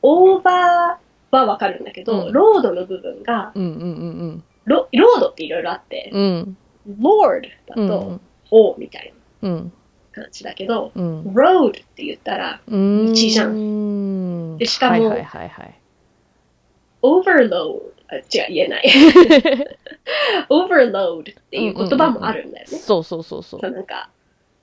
[0.03, 3.85] オーバーはわかるんだけど、うんロードの部分が、うんうんう
[4.27, 6.57] んロロードっていろいろあって、うん。
[6.87, 6.97] うん。
[7.01, 9.73] Lord だうんと、王みたいうん。
[10.15, 11.23] な感じだけど、うん。
[11.33, 13.07] road って言ったら、うん。
[13.07, 15.75] 道じゃんでしかもはいはいはいはい。
[17.03, 18.85] overload、あ違う、言えない。
[20.49, 22.79] overload っていう言葉もあるんだよね。
[22.79, 23.71] そうそうそうそうそう。
[23.71, 24.11] なんか、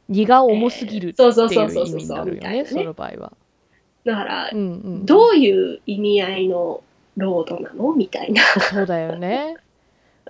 [0.10, 3.34] 荷が重すぎるってそうそういそうそうそうう意味になるよね、その場合は。
[4.04, 5.06] だからう、んうん。
[5.06, 6.84] どういう意味合いの
[7.18, 8.42] ロードなのみたいな。
[8.44, 9.58] そうだよね。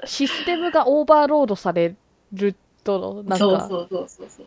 [0.06, 1.96] システムがオーバーロードされ
[2.34, 3.70] ると、なんか。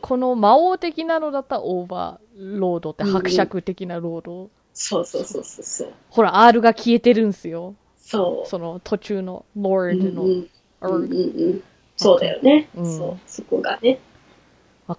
[0.00, 4.50] この魔王的なのだったらオーバーロードってうんうん伯爵的なロード。
[4.72, 5.92] そうそうそうそうそう。
[6.10, 7.74] ほら、R が消えてるんすよ。
[8.08, 8.48] そう。
[8.48, 10.22] その途中の Lord の。
[10.22, 10.48] うんうん
[10.80, 11.14] わ、うんうんう
[11.54, 11.62] ん
[11.96, 12.68] そうだよね。
[12.76, 13.92] うんそう、そこがね。
[13.92, 13.98] わ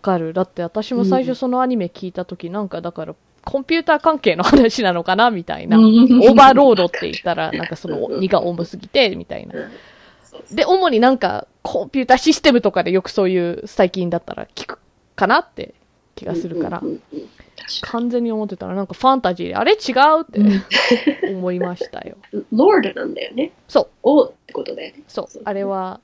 [0.02, 0.34] かる。
[0.34, 5.80] だって私も最初そのアニメ聞いたとき、なんかだから、コンピューター関係の話なのかなみたいな。
[5.80, 9.56] オオーバーロードっーて言ったら、なんかそのうん荷が重すぎて、みたいな。
[10.52, 14.80] で、主になんか、コンピューターシステムとかでよくそういう最近だったら聞く
[15.16, 15.74] かなって
[16.16, 17.30] 気がするからうん、うんうん
[17.82, 22.18] 完全に思ってたらなんかファンタジーで、あれ違うって思いましたよ。
[22.34, 22.44] に。
[22.54, 23.52] Lord なんだよね。
[23.68, 25.04] そう、王ってことだよね。
[25.08, 26.00] そうそう、あれは、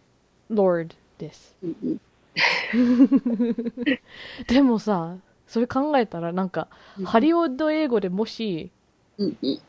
[0.52, 1.56] Lord です。
[1.64, 2.00] うんうん
[4.48, 5.16] でもさ、
[5.48, 6.68] それ考えたらなんか、
[7.06, 8.72] ハリウッド英語でもし、
[9.18, 9.60] うんうん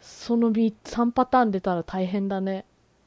[0.00, 2.64] その3パターン出たら大変だね。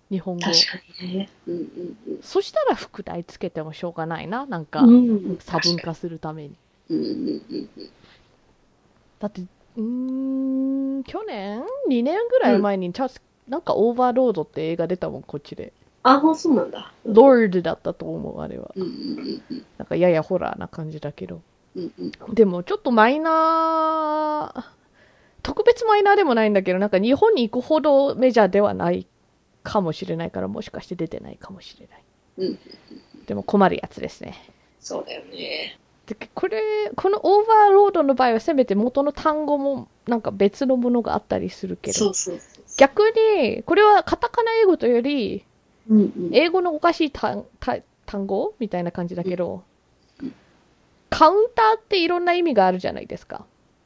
[0.09, 0.41] 日本語。
[0.41, 1.29] 確かにね。
[1.45, 1.61] うんうん
[2.07, 4.45] うんそしたら副題つけてもしょうがないな。
[4.45, 6.55] なんか、うん差分化するために。
[6.89, 7.69] うんうんうんうん
[9.19, 13.09] だって、うーん、去年 ?2 年ぐらい前に、ちゃ
[13.47, 15.73] なんかオーバーロードって映画出たもん、こっちで。
[16.03, 16.93] あ、そうなんだ。
[17.05, 18.71] ロードだったと思う、あれは。
[18.75, 21.41] うんうんうんうんなんかややホラーな感じだけど。
[21.75, 22.33] うんうん。
[22.33, 24.63] でもちょっとマイナー、
[25.43, 29.05] 特別マイナーでもないんだけど、なんか日本に行くほどメジャーではない
[29.63, 32.03] かもしれないから、もしかして出てないかもしれない。
[32.37, 32.59] うん。
[33.25, 34.35] でも困るやつですね。
[34.79, 35.77] そうだよね。
[36.05, 36.61] でこれ、
[36.95, 42.11] このオーバーロードの場合はせめて元の単語もなんか別のものがあったりするけど、
[42.77, 43.01] 逆
[43.39, 45.45] に、これはカタカナ英語というより、
[45.89, 45.95] う。
[45.95, 46.29] うんうん。
[46.31, 47.45] 英語のおかしい単
[48.27, 49.63] 語みたいな感じだけど、
[51.09, 53.45] カウンターっていろんな意味があるじゃないですか。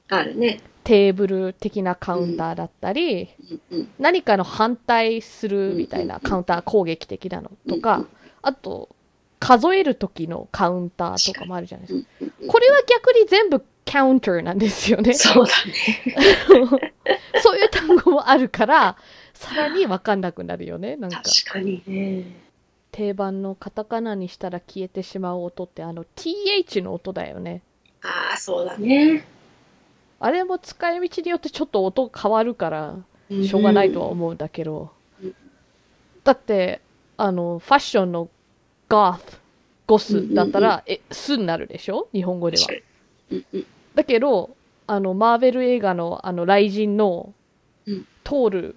[0.09, 0.59] あるね。
[0.83, 3.29] テーブル的なカウンターだったり、
[3.71, 3.89] うんうん。
[3.99, 8.07] 何かの反対するみたいうんなカウンター攻撃的なのとかうんうん、
[8.41, 8.89] あと、
[9.39, 12.07] 数える時のカウンターとかもあるじゃないですか。
[12.47, 15.13] これは逆に全部カウンターなんですよね。
[15.13, 16.93] そうだね。
[17.41, 18.97] そういう単語もあるから、
[19.33, 20.95] さらにわかんなくなるよね。
[20.97, 22.25] なんか、確かにね。
[22.91, 27.61] 定番のカタカナにしたら消えてしまう音って、あの、th の音だよね。
[28.01, 29.25] ああ、そうだね。
[30.19, 32.95] あれも使い道によってちょっと音変わるから、
[33.29, 34.91] しょうがないとは思うんだけど
[35.23, 35.35] うん。
[36.23, 36.81] だって、
[37.15, 38.29] あの、ファッションの
[38.89, 39.19] goth、
[39.87, 42.07] ゴスだったら、え、すになるでしょ？
[42.13, 42.79] 日本語では確。
[42.79, 42.85] か
[43.31, 43.37] に。
[43.37, 43.65] うんうん。
[43.95, 44.55] だけど、
[44.87, 47.33] あの、マーベル映画の、あの、雷神の
[47.85, 48.75] うん、トール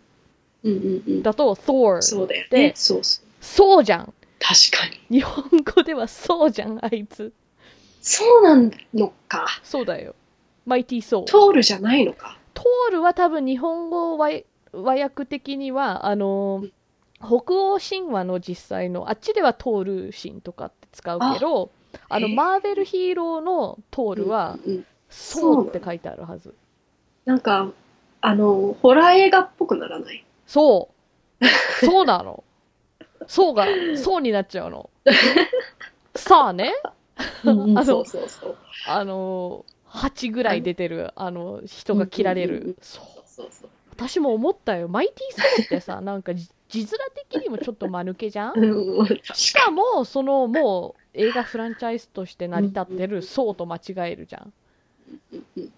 [0.63, 1.23] うんうんうん。
[1.23, 2.01] だと、Thor。
[2.03, 2.73] そうだよでね。
[2.77, 3.27] そうそう。
[3.41, 4.15] そうじゃん。
[4.39, 5.19] 確かに。
[5.21, 5.45] 日本
[5.75, 7.33] 語ではそうじゃん、あいつ。
[8.01, 9.47] そうなのか。
[9.63, 10.15] そうだよ。
[10.67, 11.25] マイティーソー。
[11.25, 12.39] トールじゃないのか。
[12.55, 14.31] トールは多分日本語和
[14.73, 16.65] 和訳的には、あの、
[17.23, 21.71] 北欧神話の実際の、あっちではトール神とかって使うけど、
[22.09, 24.59] あの、マーベルヒーローのトールは、
[25.09, 26.55] そうって書いてあるはず。
[27.25, 27.71] なんか、
[28.21, 30.25] あの、ホラー映画っぽくならない？
[30.47, 30.91] そ
[31.41, 31.47] う。
[31.85, 32.45] そうなの。
[33.27, 34.91] そうが、そうになっちゃうの。
[36.15, 36.73] さあね、
[37.45, 38.57] あのそうそうそう。
[38.87, 42.77] あの、8ぐらい出てる、あの、人が切られる。
[42.81, 43.05] そう。
[43.27, 43.71] そうそう。
[43.91, 44.89] 私も思ったよ。
[44.89, 46.89] マイティーソーってさ、なんかじ字面
[47.31, 48.55] 的にもちょっと間抜けじゃん？
[49.35, 53.81] しかも、そのもう映画フランチャイズとして成り立ってるそうと間違
[54.13, 54.53] えるじゃん。
[55.57, 55.71] に。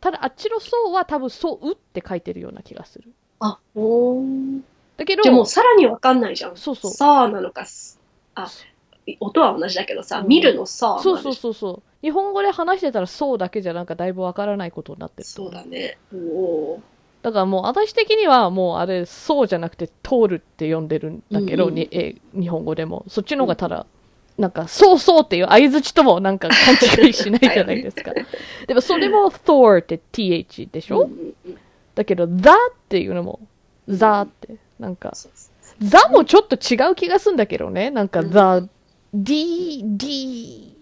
[0.00, 3.12] ただ、あっちのそうは多分そうって書いてるような気がする。
[3.40, 4.60] あ、おー。
[4.96, 6.56] だけど、じゃあもうさらにわかんないじゃん。
[6.56, 8.00] そうそうさあなのか、す
[8.34, 8.48] あ、
[9.20, 11.34] 音は同じだけどさ、うん見るのさあそうそうう。
[11.34, 11.82] そうそう。
[12.02, 15.50] 日本語で話してたらそうだけじゃなんかだいぶわからないことになってるとそう。
[15.50, 15.98] だね。
[16.14, 16.82] おお
[17.26, 23.04] だからもう私的にはもうあれそうじゃなくて通るって呼んでるんだけど、うんうんにえ日本語でも。
[23.08, 23.86] そっちの方がただ、
[24.38, 28.12] なんかそうそうっていう相づちともなんか勘違いしないじゃないですか。
[28.68, 30.96] でもそれも Thor って th でしー。
[30.96, 31.58] ょ、うんうんうん
[31.96, 32.42] だけど the っ
[32.88, 33.40] ていうのも
[33.88, 35.32] the ってなんかそう
[35.80, 37.90] the もちょっと違う気がするんだけどね。
[37.90, 38.68] なんかうん the
[39.12, 40.76] d d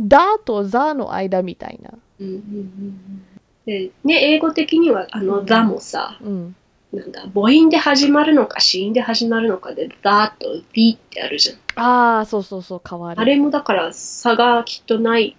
[0.00, 1.90] da と the の間みたいな。
[2.18, 3.33] うんうんうんうん
[3.66, 6.56] で、ね、英語的には、あの、うんもさ、うん。
[6.92, 9.94] なんだ、母音で始まるのか、子音で始まるのかで、the
[10.38, 11.56] と the ってあるじゃん。
[11.82, 13.20] ああ、そうそうそう、変わる。
[13.20, 15.36] あれもだから差がきっとない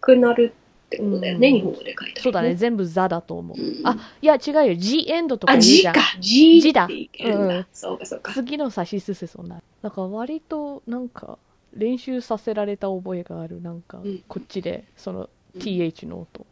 [0.00, 0.54] くなる
[0.86, 2.54] ってことだよね、うん日本語で書いてある、そうだね、。
[2.54, 3.60] 全部ザだと思う。
[3.60, 6.00] うんあ、いや違うよ、G エンドとかあ、言う G じゃんか。。
[6.20, 7.56] G 字だっていけるんだ。
[7.56, 8.32] うんそうかそうか。
[8.32, 9.62] 次の差しすせそうな。
[9.82, 11.38] なんか割と、なんか、
[11.72, 13.60] 練習させられた覚えがある。
[13.60, 16.46] なんかうん、こっちで、その、うん th の音。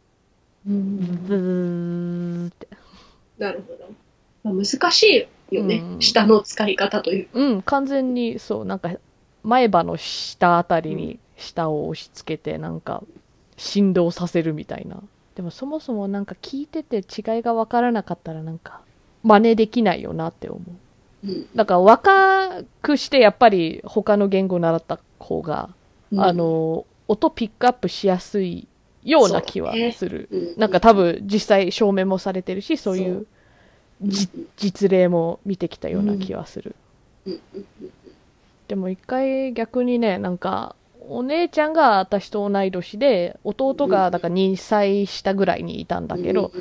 [0.67, 0.97] うん
[1.27, 2.67] ブーって。
[3.37, 3.89] なるほど。
[4.43, 7.27] まあ、難しいよね、うん下の使い方という。
[7.33, 8.91] うん、完全に、そう、なんか、
[9.43, 13.03] 前歯の下あたりに下を押し付けて、なんか、
[13.57, 15.01] 振動させるみたいな。
[15.35, 18.81] でもそもそもなんか聞いてて違いがわからなかったらなんか、
[19.23, 21.27] 真似できないよなって思う。
[21.27, 25.69] うんだから若くしてやっぱり他の言語を習った方が、
[26.17, 28.67] あ、の、音ピックアップしやすい
[29.03, 30.29] ような気はする。
[30.31, 30.53] うん。
[30.57, 33.25] なんか多分実際証明もされてるし、そういう
[34.57, 36.75] 実例も見てきたような気はする。
[38.67, 40.75] でも一回逆にね、なんか、
[41.09, 46.51] お姉ちゃんが私と同い年で、弟がだから2歳下ぐらいにいたんだけど、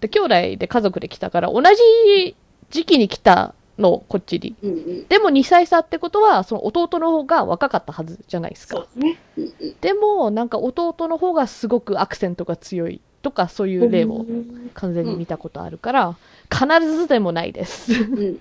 [0.00, 2.36] で、兄弟で家族で来たから、同じ
[2.70, 4.54] 時期に来たの、こっちに。
[4.62, 8.76] うんうんでも2歳差ってことは、その弟の方が若かったはずじゃないですか。
[8.76, 9.18] そうですね。
[9.38, 16.16] うんうんでも、なんか弟の方がすごくアクセントが強いとか、そういう例もうん完全に見たことあるから、
[16.52, 16.66] 必
[16.96, 17.92] ずでもないです。
[17.92, 18.38] うんうんうんうん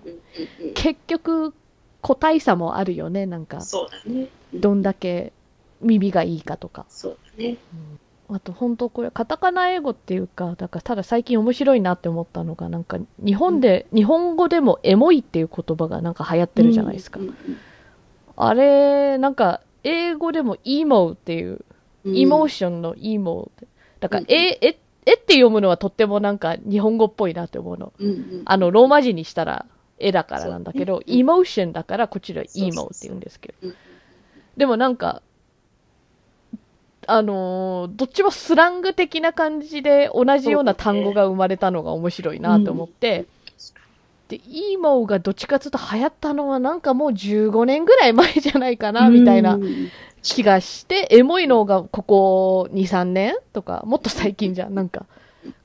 [0.76, 1.54] 結局、
[2.02, 3.62] 個体差もあるよね、なんか。
[3.62, 4.28] そうだね。
[4.54, 5.34] どんだけ
[5.82, 6.86] 耳がいいかとか。
[6.90, 7.58] そうだね。
[8.32, 17.20] あと本当これカタカナ英語っていうか、だからただ最近面白いなって思ったのが、なんか日本で、日本語でもエモいっていう言葉がなんか流行ってるじゃないですか。
[17.20, 17.36] うんうん
[18.42, 21.66] あれ、なんか英語でもイモっていう
[22.06, 22.16] うん。
[22.16, 23.66] イモーションのイモー。
[24.00, 27.94] だから、うんえ、え、えって読むのはとってもなんか日本語っぽいなって思うの。
[28.00, 28.42] うんうん。
[28.46, 29.66] あの、ローマ字にしたら
[29.98, 31.12] 絵だからなんだけど、ねう。
[31.12, 31.14] ん。
[31.14, 33.68] イモーションだからこっちではイモーって言うんですけど。
[33.68, 33.76] うん。
[34.58, 35.22] でもなんか、
[37.08, 43.26] あのーどっちもスラング的な感じで同じような単語が生まれたのが面白いなと思って、
[44.28, 49.90] で、イモーがどっちかというと流行ったのはなんかもう15年ぐらい前じゃないかな、みたいなうん
[50.22, 54.76] 気がして、エモいのがここ2、3年とか、もっと最近じゃん。
[54.76, 55.06] なんか、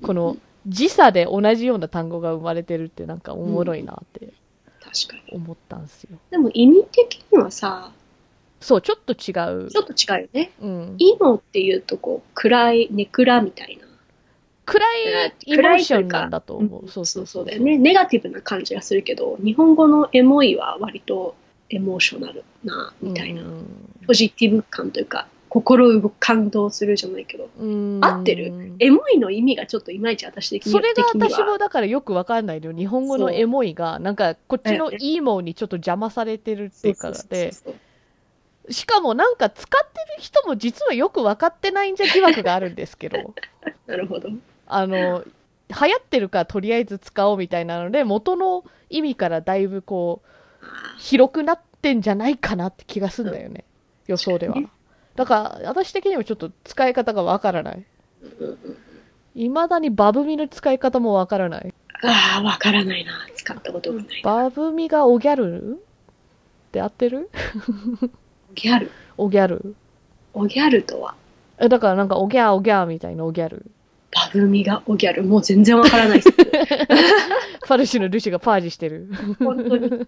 [0.03, 4.33] この時差で同じような単語が生まれてるってなんかおもろいなって
[4.81, 5.37] 確かに。
[5.37, 6.18] 思ったんですよ。
[6.31, 7.90] でも意味的にはさ、
[8.61, 9.33] そう、ちょっと違
[9.67, 9.79] うち。
[9.79, 10.51] ょっと違うよね。
[10.61, 10.95] うん。
[10.99, 13.87] イモっていうとこう、暗い、ネクラみたいな。
[14.67, 14.87] 暗
[15.27, 16.85] いイモーションなんだと思う。
[16.87, 17.77] んそうそうそうだよね。
[17.77, 21.35] ネガティブな感じがするけど、日本語のエモいは割と
[21.69, 23.43] エモーショナルな、みたいな。
[23.43, 23.67] うん
[24.07, 28.75] ポジティブ感というか、心動く感動するじゃないけど、うん合ってる？
[28.81, 32.73] エモいの意味がちょっといまいち私的にそれが私もだからよくわかんないのよ。
[32.77, 37.75] 日本語のエモいが、なんかこっちのえイモにちょっと邪魔されてるっていうかそうで、そうそう
[38.70, 43.35] しかもなんか使ってる人も実はよく分かってないんじゃ疑惑があるんですけど、
[43.87, 44.31] なるほど。
[44.66, 45.24] あの、
[45.68, 53.64] 流行ってるからとりあえず使おうみたいなので、元の意味からだいぶこう、あ広くなってんじゃないかなって気がするんだよね。
[54.07, 54.68] 予想ではね。
[55.14, 57.85] だから、私的にもちょっと使い方がわからない。
[58.22, 58.77] ーうんうん
[59.37, 61.74] 未だにバブミの使い方もわからない。
[62.05, 63.12] あー、わからないな。
[63.35, 64.22] 使ったことがない。
[64.22, 65.77] バブミがおギャルっ
[66.70, 67.31] て合ってる？
[68.03, 68.24] お
[68.55, 68.90] ギャル。
[69.17, 69.75] おギャル。
[70.33, 71.14] おギャルとは、
[71.59, 73.71] え、だからなんかおギャーおギャーみたいなおギャル。
[74.12, 75.25] バブミがおギャル。
[75.25, 76.31] もう全然わからないです。
[76.31, 79.09] ファルシュのルシがパージしてる。
[79.38, 80.07] 本当に。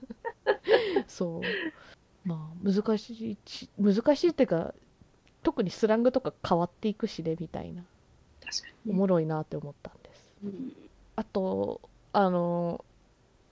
[1.08, 2.28] そう。
[2.28, 4.74] まあ、難しいし、難しいっていうか、
[5.42, 7.82] 特にスラングとか変わっていくしね、みたいな。
[8.44, 8.94] 確かおに。
[8.96, 10.34] もろいなって思ったんです。
[10.44, 10.72] うん
[11.18, 11.80] あと、
[12.12, 12.84] あの、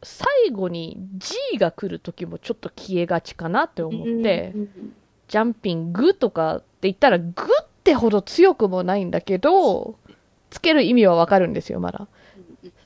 [0.05, 4.95] 最後に G が来るときもちょっと消えがちかなって思って、うんうん
[5.27, 9.97] ジャンピングとかって言ったらグってほど強くもないんだけど、
[10.51, 12.09] つける意味はわかるんですよ、まだ。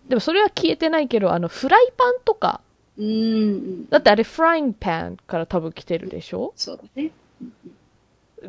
[0.09, 2.61] でもそれは消えてないけど、あの、フライパンとか、
[2.97, 3.89] うんうん。
[3.89, 6.53] だってあれフラインパンから多分来てるでしょ？
[6.55, 7.11] そうだね。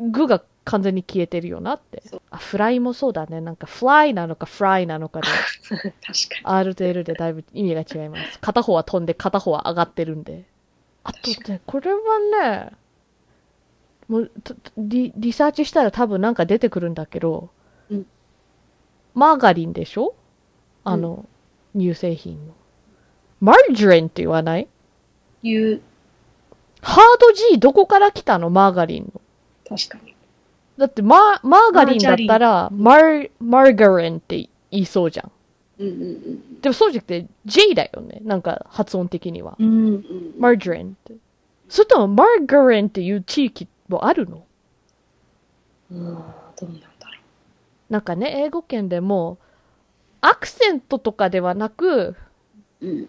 [0.00, 2.02] グが完全に消えてるよなって。
[2.30, 3.40] あ、フライもそうだね。
[3.40, 5.26] なんかフライなのかフライなのかで、
[5.68, 5.92] 確か
[6.44, 8.38] R と L でだいぶ意味が違います。
[8.40, 10.44] 片方は飛んで片方は上がってるんで。
[11.02, 11.98] あとね、これは
[12.42, 12.72] ね、
[14.08, 14.30] もう
[14.76, 17.50] リリサーチしたら多分なんか出てくるんだけど、
[17.90, 18.06] うん
[19.14, 20.14] マーガリンでしょ？
[20.84, 21.26] あの、
[21.76, 22.54] 乳製品の。
[23.40, 24.68] マージャリンって言わない？
[25.42, 25.50] に。
[25.52, 25.80] 言う、
[26.80, 28.50] ハード G どこから来たの？
[28.50, 29.20] マーガリンの。
[29.76, 30.09] 確かに。
[30.80, 35.30] だってマーマーガリンだったら、マー、マーガリンって言いそうじゃん。
[35.78, 38.20] うんうんでもそうじゃなくて J だよね。
[38.22, 39.56] なんか発音的には。
[39.58, 39.66] うん。
[39.66, 40.34] うんうん。
[40.38, 41.14] マージャリンって。
[41.68, 44.44] それともマーガリンっていう地域もあるの？
[45.90, 46.92] うん、どうなんだろ
[47.90, 49.38] なんかね、英語圏でも、
[50.20, 52.16] アクセントとかではなく、う。
[52.80, 53.06] うん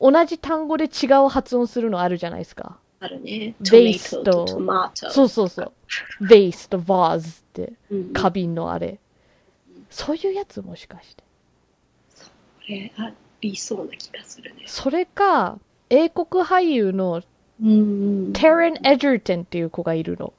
[0.00, 0.12] うん。
[0.12, 2.78] 同じ単語で違う発音するのあるじゃないですか。
[3.02, 3.56] あるね。
[3.58, 5.10] ベースとトマト。
[5.10, 5.72] そうそうそう。
[6.24, 7.72] ベースとバーズって。
[8.14, 9.00] 花瓶のあれ。
[9.90, 11.24] そういうやつもしかして。
[11.24, 14.62] これありそうな気がするね。
[14.66, 15.58] それか、
[15.90, 17.22] 英国俳優の。
[17.60, 20.32] テレン・エジャーテンっていう子がいるの。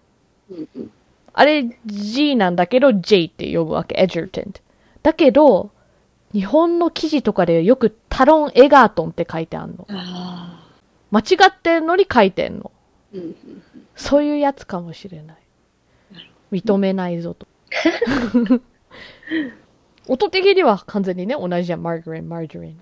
[0.49, 0.91] うんうん。
[1.33, 4.53] あれ G なんだけど J って呼ぶわけ、エジャーテン。
[5.01, 5.69] だけど、
[6.31, 9.85] 日本の記事とかでよくタロン・エガートンって書いてあんの。
[9.89, 10.62] ああ。
[11.13, 12.71] 間違ってんのに書いてんの。
[13.13, 13.35] うんうん。
[13.95, 15.37] そういうやつかもしれない。
[16.51, 17.45] 認めないぞと。
[20.07, 21.83] 音的には完全にね、同じじゃん。
[21.83, 22.81] マーガリン、マージャリン、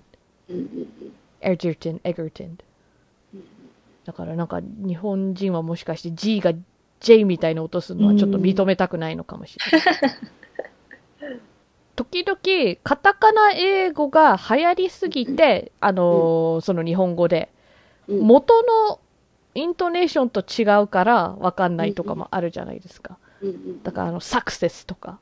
[1.42, 2.56] エジャーテン、エガーテン。
[4.06, 6.54] だからなんか日本人はもしかして G が
[7.00, 11.42] J みたいな音するのはちょっと認めたくないのかもしれない。
[11.94, 17.51] 時々、カタカナ英語が流行りすぎて、あのーその日本語で、うん。
[18.20, 19.00] 元の
[19.54, 23.18] イントネーションと違うからわかんないとかもあるじゃないですか。
[23.82, 25.18] だからあの、サクセスとか、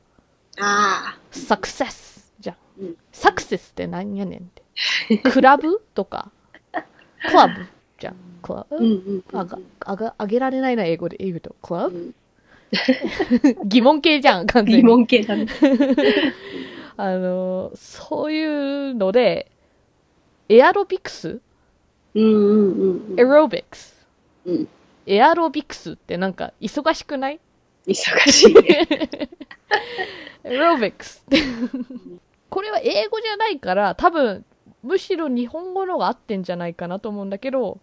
[0.59, 1.19] ああ。
[1.31, 2.95] サクセスじゃんうん。
[3.11, 5.17] サクセスって何やねんって。
[5.17, 6.31] クラブとか、
[7.27, 7.65] クラブ
[7.99, 8.15] じゃん。
[8.41, 9.23] クラブ？
[9.33, 11.55] あが、あが、あげられないな、英語で言うと。
[11.61, 11.97] クラブ？
[11.97, 12.15] うん
[13.65, 14.83] 疑問系じゃん、完全疑に。
[14.83, 15.45] 問系だね。
[16.95, 19.51] あの、そういうので、
[20.47, 21.41] エアロビクス。
[22.13, 24.05] エロビクス
[24.45, 24.67] うん
[25.07, 27.39] エアロビクスってなんか忙しくない？
[27.87, 28.87] 忙しいね。
[30.43, 31.25] エロビクス。
[32.49, 34.45] これは英語じゃないから、多分、
[34.83, 37.79] むしろ日本語の方が合ってんじゃないかなと思うんだけど、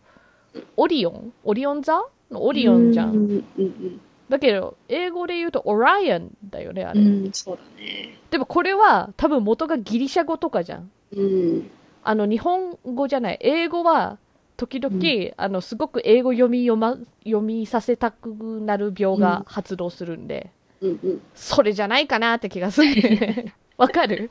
[0.76, 3.06] オリオンオリオン座のオリオンじゃ。
[3.06, 7.00] うんんうんだけど、英語で言うとオライアンだよね、あれ。
[7.00, 7.06] うん。
[7.24, 8.18] うん、そうだね。
[8.30, 10.90] でもこれは多分元がギリシャ語とかじゃん。
[11.16, 11.70] うん。
[12.02, 13.38] あの、日本語じゃない。
[13.40, 14.18] 英語は、
[14.56, 18.28] 時々、うあの、すごく英語読み読ま、読みさせたく
[18.60, 21.22] なる病が発動するんで、うんうん。
[21.34, 23.52] それじゃないかなって気がする。
[23.76, 24.30] わかる？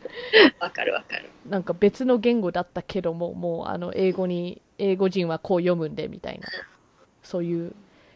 [0.59, 1.29] わかるわかる。
[1.49, 6.47] なんか別の言語だったけども、もうあの英語に、英語人はこう読むんでみたいな、
[7.23, 7.73] そういう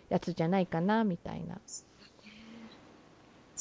[0.10, 1.58] やつじゃないかなみたいな。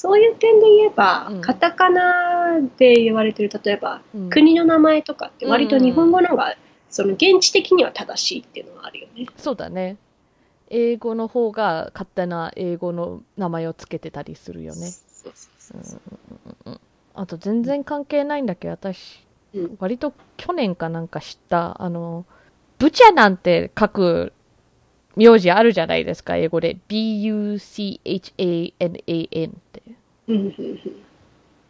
[0.01, 1.41] そういう点で言えば、うん。
[1.43, 4.31] カタカナで言われてる、例えば、うん。
[4.31, 6.57] 国の名前とかって割と日本語の方が、
[6.89, 9.27] その現地的には正しいっていうのはあるよね。
[9.37, 9.99] そうだね。
[10.71, 14.91] 英語の方が勝手な英語の名前をつけてたりするよね。
[17.13, 19.77] あと全然関係ないんだけど、私、うん。
[19.79, 22.25] 割と去年かなんか知った、あの、
[22.79, 24.33] ブチャなんて書く
[25.17, 26.77] 名字あるじゃないですか、英語で。
[26.89, 28.03] B-U-C-H-A-N-A-N
[29.53, 29.83] って。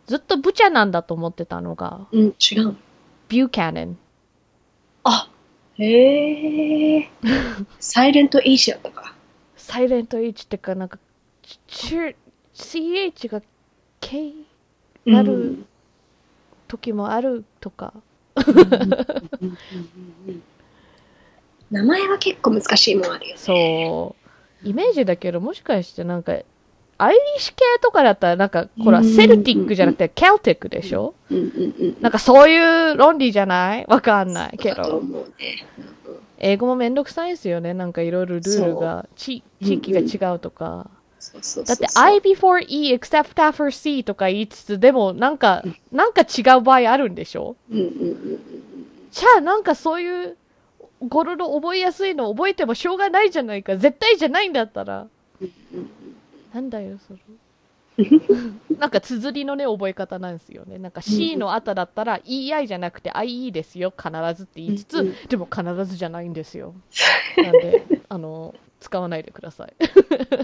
[0.06, 2.20] ずっとブチャなんだと思ってたのが、うん。
[2.20, 2.76] うん、違う。
[3.28, 3.98] ビューキャネン。
[5.04, 5.30] あ、
[5.78, 7.08] へえ。
[7.78, 9.14] サイレント H だったか。
[9.56, 10.98] サイレント H ってか、なんか、
[11.66, 12.16] ち
[12.54, 13.40] CH が
[14.00, 14.32] K
[15.06, 15.66] なるうん
[16.70, 17.92] 時もあるとか。
[21.70, 23.38] 名前は結構難しいもんあるよね。
[23.38, 24.16] そ
[24.64, 24.68] う。
[24.68, 26.32] イメージだけど、もしかしてなんか、
[26.98, 31.14] アイリッシュ系とかだったら、なんか、ほら、うんセルティックじゃなくて、ケルティックでしょ？
[32.00, 33.86] なんかそういう論理じゃない？
[33.88, 35.02] わかんないけど。
[36.38, 37.74] 英語もめんどくさいですよね。
[37.74, 40.90] なんかいろいろルールが、地地域が違うとか。
[41.66, 45.62] だって I before E except after C とか言いつつ、でもなんか、
[45.92, 47.56] なんか違う場合あるんでしょ？
[47.70, 48.40] うんうんうんうん
[49.10, 50.36] じゃあなんかそういう
[51.00, 53.76] 語呂の覚えやすいの覚えてもしょうがないじゃないか。
[53.76, 55.08] 絶対じゃないんだったら。
[56.52, 57.20] なんだよ、それ。
[58.78, 60.78] なんか綴りのね、覚え方なんですよね。
[60.78, 66.74] なんか C の後だったら EI じゃなくて IE ですよ、必ずって言いつつ、でも必ずじゃないんですよ。
[67.36, 69.74] なんで、あの、使わないでください。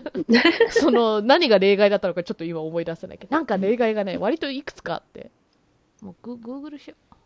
[0.71, 5.31] その、何が例外だったのかちょっと今思い出せないけど、なんか例外がね、割といくつかあって。
[6.03, 7.17] もうグ、Google しよう。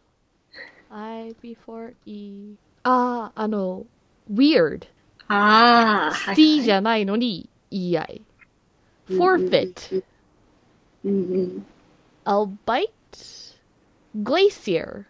[0.94, 2.54] I before E。
[2.82, 3.84] ああ、あの、
[4.32, 4.86] weird。
[5.28, 8.22] ああ、はい C じゃないのに EI。
[9.08, 10.02] forfeit。
[11.04, 11.66] うんうん。
[12.24, 12.90] albite
[14.22, 15.04] glacier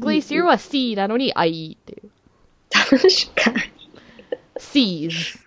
[0.00, 2.10] glacier は C なのに IE っていう。
[2.70, 2.90] 確
[3.34, 3.90] かに。
[4.58, 5.38] seas。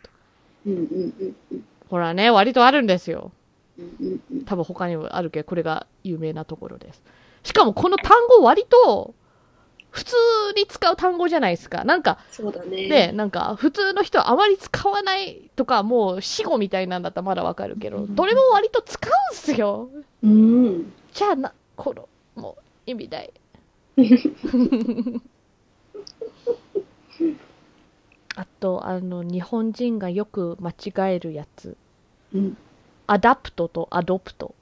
[0.65, 3.31] うんうんうんうんほらね、割とあるんですよ。
[4.45, 7.01] 多分他にもあるけど、これが有名なところです。
[7.43, 9.15] しかもこの単語割と
[9.91, 10.15] 普通
[10.55, 11.83] に使う単語じゃないですか。
[11.83, 12.87] なんか、そうだね。
[12.87, 19.89] で、なんか普通の人はあまり使わないとか、もう死語みたいなんだったらまだわかるけど、うんどれも割と使うんすよ。
[20.23, 20.93] うん。
[21.13, 23.31] じゃあな、この、もう意味ない。
[28.35, 31.75] あと、あの、日本人がよく間違えるやつ。
[32.33, 32.57] うん。
[33.07, 34.53] adapt と adopt。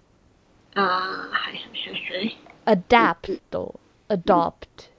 [0.75, 0.83] ああ、
[1.29, 2.37] はいはいはいはい。
[2.65, 4.94] adapt、adopt。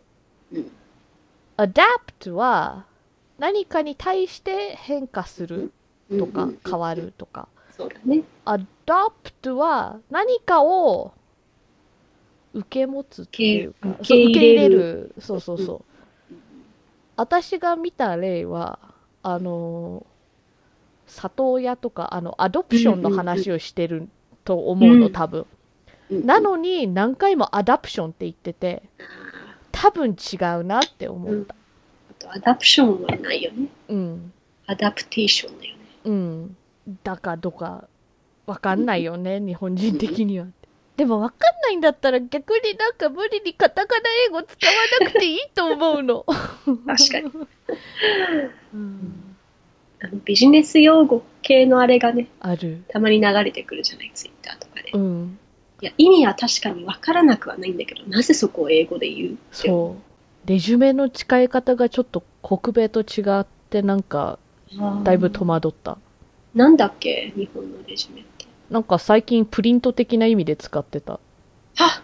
[1.59, 2.85] うん adapt は
[3.39, 5.73] 何かに対して変化する
[6.19, 7.49] とか変わるとか。
[7.77, 8.23] そうだね。
[8.45, 11.13] adopt は何かを
[12.55, 15.41] 受け持つっていうか、受け入れるそう。
[15.41, 16.35] そうそうそう。
[17.17, 18.79] 私が見た例は、
[19.23, 20.07] あの、
[21.07, 24.09] 里親とか、あの、 adoption の話をしてる
[24.45, 25.41] と思うの、うん多分。
[25.41, 25.47] うん
[26.25, 28.85] なのに何回も adaption って言ってて、
[29.77, 31.55] 多分違うなって思った。
[32.11, 33.69] あと、 adaption はないよね。
[33.89, 34.33] うん。
[34.67, 35.81] adaptation だよね。
[36.05, 36.57] うん。
[37.05, 37.87] だかどか、
[38.47, 40.47] わかんないよね、日本人的には。
[40.97, 44.73] でもわかんないんだったら逆になんか無理にカタカナ英語使わ
[45.03, 46.25] なくていいと思うの。
[46.25, 47.31] 確かに。
[48.73, 49.37] うん、
[50.01, 52.83] あのビジネス用語系のあれがね、ある。
[52.89, 54.93] たまに流れてくるじゃない、ツイッターとかで。
[54.95, 55.39] うん。
[55.81, 60.49] いや、意味は確かにわからなくはないんだけど、なぜそこを英語で言うそう。
[60.49, 64.39] レジュメの使い方がちょっと北米と違ってなんか
[64.73, 65.99] うだいぶ戸惑った。
[66.55, 68.47] なんだっけ、日本のレジュメって。
[68.71, 71.21] なんか最近プリント的な意味で使ってた。
[71.75, 72.03] は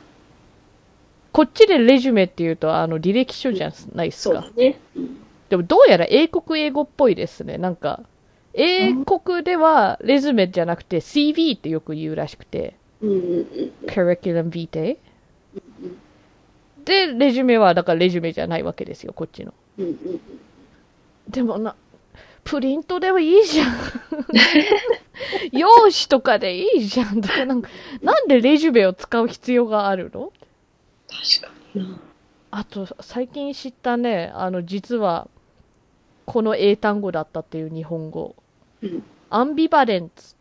[1.33, 4.51] こっちでレジュメっていうとあの履歴書じゃないですかそうだ。
[4.57, 4.79] ね。
[4.97, 7.59] うんでもどうやら英国英語っぽいですね。
[7.59, 8.01] なんか、
[8.55, 12.75] 英国ではレズメじゃなくて CV ってよく言うらしくて。
[13.03, 14.97] Curriculum Vitae。
[16.85, 19.53] で、レジュメはだからレジュメじゃないわけですよ、こっちの。
[21.29, 21.77] でもな、
[22.45, 23.77] プリントでもいいじゃん。
[25.53, 27.21] 用紙とかでいいじゃん。
[27.21, 27.69] とかなんか、
[28.03, 30.33] なんでレジュメを使う必要があるの？
[31.09, 32.01] 確かにな。
[32.51, 35.29] あと、最近知ったね、あの、実は、
[36.27, 38.35] この英単語だったっていう日本語。
[38.83, 39.03] うん。
[39.31, 40.32] アンビバレンツ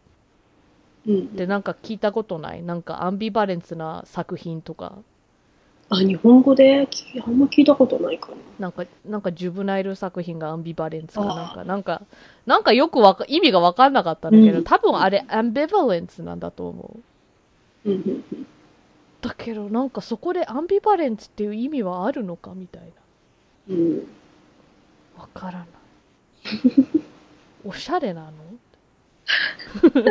[1.08, 5.00] うんってなんか聞いたことないなんかアンビバレンツな作品とか、
[5.90, 6.88] あ、日本語で？
[6.90, 8.36] きあんま聞いたことないかな。
[8.60, 12.02] なんか、なんかジュブナイル作品がアンビバレンツかなんか、なんか、
[12.46, 16.98] なんかよくわか、意味がわかんなかったんだけど、うん多分あれアンビバレンツなんだと思
[17.86, 17.92] う。
[17.92, 18.24] うん。
[19.22, 22.84] だけどなんかそこでアンビバレンツっていう意味はあるのかみたい
[23.70, 23.98] うん。
[23.98, 24.04] な。
[25.24, 25.68] わからない。
[27.66, 28.32] おしゃれなの？
[29.82, 30.10] 確か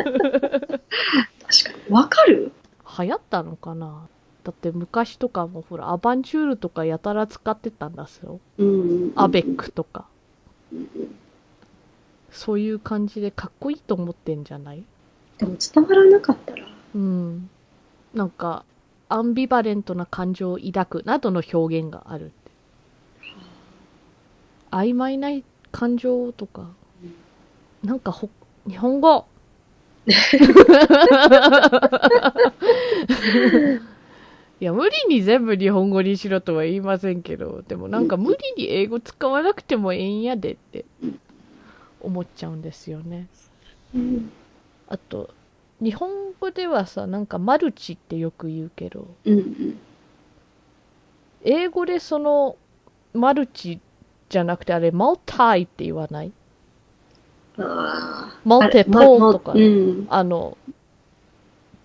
[1.87, 1.93] に。
[1.93, 2.51] わかる？
[2.99, 4.07] 流行ったのかな？
[4.43, 8.39] だって昔とかもほら、アバンチュールとかやたら使ってたんだすよ。
[8.57, 9.13] うん。
[9.15, 10.05] アベックとか。
[12.31, 14.83] そういう感じでかっこいいと思ってんじゃない？
[15.37, 16.65] でも伝わらなかったら、
[16.95, 17.49] うん。
[18.13, 18.63] なんか、
[19.09, 22.33] アンビバレントな感情を抱くなどの表現があるって。
[24.71, 25.29] 曖昧な
[25.71, 26.69] 感情とか、
[27.83, 28.29] なんかほ、
[28.67, 29.25] 日本語
[34.59, 40.85] いや、無理に全部日本語にしろとは言いませんけど、でもなんか無理に英語使わなくてもええんやでって
[41.99, 43.27] 思っちゃうんですよね。
[43.95, 44.31] うん。
[44.87, 45.31] あと、
[45.79, 49.07] 日本語ではさ、なんかマルチってよく言うけど。
[51.43, 52.55] 英語でその
[53.13, 53.79] マルチ
[54.29, 56.31] じゃなくてあれ、マルタイって言わない？
[57.57, 58.39] ああ。
[58.45, 60.07] マルテポーとか、うん。
[60.09, 60.57] あの、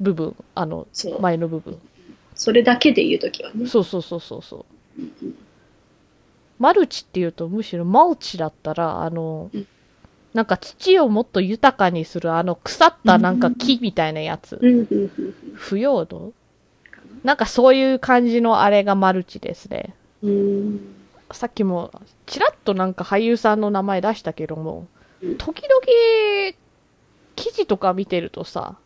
[0.00, 0.86] 部分、あの。
[1.20, 1.78] 前の部分。
[2.34, 3.66] それだけで言うときはね。
[3.66, 4.66] そうそうそうそうそ
[4.98, 5.04] う。
[6.58, 9.66] マルチっていうとむしろマルチだったら、あのうん、
[10.32, 14.58] なんか土をもっと豊かにするあの腐ったなんか木みたいなやつ。
[14.60, 15.10] うんうんうん
[15.54, 16.32] 腐葉土
[17.24, 19.94] なんかそういう感じのあれがマルチですね。
[20.22, 20.30] うん。
[20.30, 20.94] うん。
[21.32, 21.90] さっきも
[22.26, 24.88] ちらっとなんか俳優さんの名前出したけどもうん、
[25.38, 26.56] 時々
[27.36, 28.76] 記事とか見てるとさ、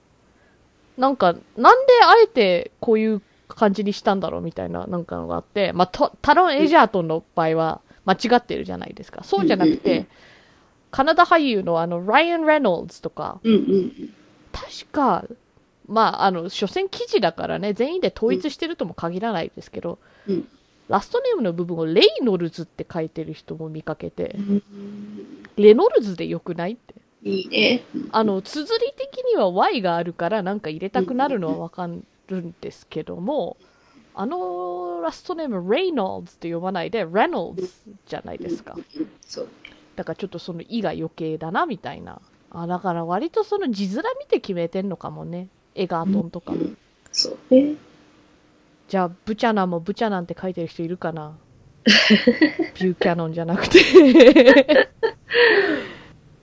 [0.96, 9.22] なんかなんであえてこういう感じにしたんだろうみたいななんかのがあって、まあ、タタロン・エジャートンの場合は間違ってるじゃないですか。
[9.24, 10.06] そうじゃなくて、
[10.90, 13.40] カナダ俳優のあの、ライアン・レノルズとか、
[14.52, 15.24] 確か、
[15.86, 20.48] まあ、あの、所詮記事だからね、全員で統一してるとも限らないですけど、うん
[20.90, 24.62] ラストネームの部分をレイノルズって書いてる人も見かけてう、ん。
[25.56, 26.94] レノルズでよくないって。
[27.22, 27.84] いいね。
[28.10, 31.88] あの、綴り的には Y があるからなんか入れたくなるのはわか
[32.26, 33.56] るんですけども、
[34.14, 37.72] あのラストネームレイノルズって呼ばないで、レノルズ
[38.06, 38.76] じゃないですか。
[39.20, 39.48] そう。
[39.94, 42.20] だからちょっとその「い」が余計だなみたいな。
[42.50, 45.48] あだから割とその字面見て決めてんのかもね。
[45.76, 46.58] エガートンとかも。
[47.12, 47.76] そうね。
[48.90, 51.38] じゃあ、ブチャナンもブチャナンって書いてる人いるかな？
[51.86, 53.78] ビューキャノンじゃなくて。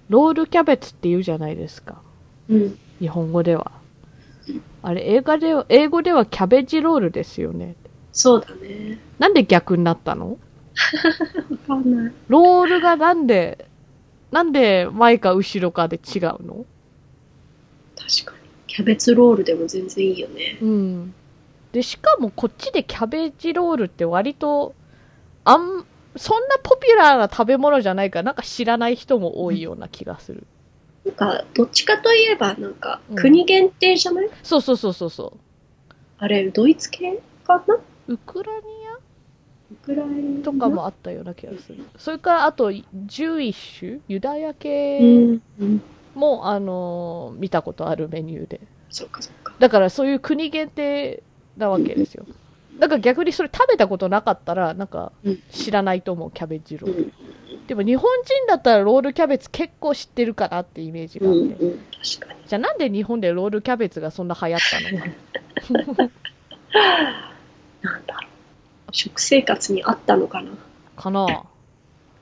[0.08, 2.02] ロールキャベツって言うじゃないですか。
[2.48, 2.80] うん。
[3.02, 3.74] 日本語では。
[4.82, 7.76] あれ、映画では、英語ではキャベジロールですよね。
[8.14, 8.98] そうだね。
[9.20, 10.38] なんで逆になったの？
[11.68, 12.14] わかんない。
[12.30, 13.68] ロールがなんで、
[14.32, 16.66] なんで前か後ろかで違うの？
[17.98, 18.48] 確かに。
[18.68, 20.58] キャベツロールでも全然いいよね。
[20.62, 21.14] うん。
[21.78, 24.74] で、しかもこっちでキャベジロールって割と、
[25.46, 30.48] あん、そんなポピュラーな食べ物じゃないから、なんか知らない人も多いような気がする。
[31.06, 35.38] なんか、どっちかといえば、なんかうん、国限定じゃない、そうそうそうそうそ
[36.18, 37.76] あれ、ドイツ系かな？
[37.76, 37.82] う。
[38.08, 38.56] ウクライ
[39.72, 40.04] ウクラ
[40.44, 41.86] とかもあったような気がする。
[41.98, 45.42] それから、あと、ジュイッシュユダヤう系ん。
[45.60, 45.82] うん。
[46.16, 48.62] も、あのー見たことあるメニューで。
[48.90, 49.54] そうか、そうか。
[49.60, 51.22] だから、そういう国限定
[51.58, 52.26] なわけですよ。
[52.80, 57.00] だから逆にそれ食べたことなかったら、なんかうん知らないと思う、キャベジロール。
[57.00, 57.14] うん。
[57.68, 61.40] でも日本人だったらロールキャベツ結構知ってるかなってイメージがあって。
[61.40, 61.50] うん。
[61.50, 61.80] うん。
[61.92, 62.40] 確かに。
[62.48, 64.92] じゃあなんで日本でロールキャベツがそんな流行ったの？
[67.82, 68.32] なんだろう。
[68.92, 70.52] 食生活にあったのかな？
[70.96, 71.26] かな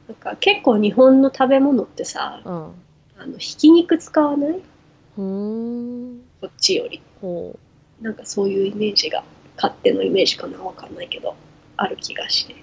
[0.08, 2.54] なんか、結構日本の食べ物ってさ、うん。
[3.18, 4.62] あの、ひき肉使わない？
[5.16, 6.14] こ
[6.48, 7.02] っちより。
[7.22, 7.58] ほ
[8.02, 9.24] なんかそういうイメージが、
[9.56, 11.36] 勝手のイメージかなわかんないけど、
[11.78, 12.56] ある気がして。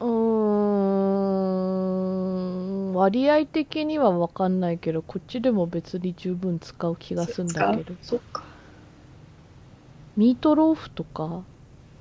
[0.00, 0.06] う。
[0.06, 0.06] ん。
[2.94, 7.94] 割合的にはわかんないけど、こっちでも別に十分使う気がするんだけど。
[8.02, 8.42] そっか。
[10.16, 11.44] ミートローフとか、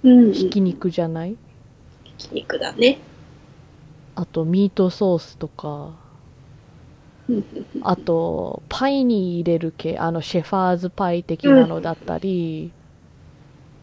[0.04, 0.34] うん。
[0.34, 1.36] ひき肉じゃない？
[2.18, 3.00] ひき肉だね。
[4.16, 5.92] あと、ミートソースとか、
[7.82, 12.72] あと、パイに入れる系、あの、シェファーズパイ的なのだったり、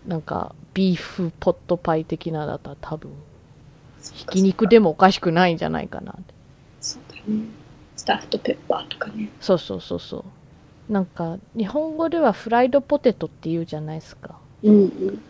[0.06, 3.12] なんか、ビーフポットパイ的なのだったら多分、
[4.12, 6.14] ひき肉でもおかしくないんじゃないかな。
[6.80, 7.44] そうだね。
[7.96, 9.30] スタッフとペッパーとかね。
[9.40, 10.24] そうそうそうそ
[10.88, 10.92] う。
[10.92, 14.38] なんか、日本語ではフライドポテトって言うじゃないですか。
[14.62, 15.22] うんうん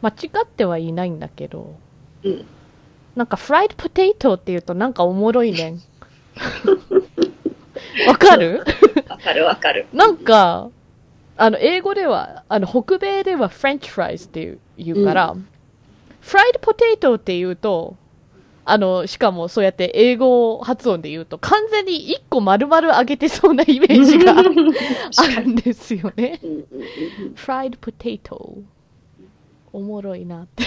[0.00, 0.12] 間違
[0.44, 1.80] ってはいないんだけど、
[2.24, 2.32] うん。
[2.32, 2.44] うん。
[3.14, 5.82] なんかフライドポテトって言うとなんかおもろいねん。
[8.06, 8.64] わかる？
[9.08, 9.86] わかるわかる。
[9.92, 10.70] なんか、
[11.36, 15.34] あの、英語では、あの、北米ではフレンチフライズっていう言うから、
[16.20, 17.96] フライドポテトって言うと、
[18.64, 24.50] あの、しかもそうやって英語発音で言うと、完全に一個丸々揚げてそうなイメージがある
[25.48, 26.38] んですよね。
[26.42, 28.56] うんうんうんフライドポテト。
[29.72, 30.64] おもろいなって。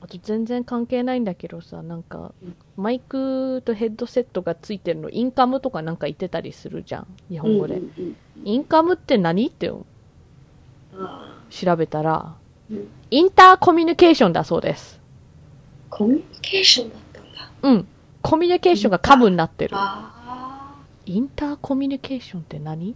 [0.00, 7.74] うんあと全然関係ないんだけどさ、なんかうん、マイクとヘッドセットがついてるの、インカムとかなんか言ってたりするじゃん、日本語で。
[7.74, 9.48] うんうんうんインカムって何？
[9.48, 9.72] って
[10.94, 12.36] あ調べたら、
[12.70, 15.00] うんインターコミュニケーションだそうです。
[15.90, 17.50] ーコミュニケーションだったんだ。
[17.62, 17.88] うん。
[18.22, 19.76] コミュニケーションがカムになってる。
[21.06, 22.94] インターコミュニケーションって何？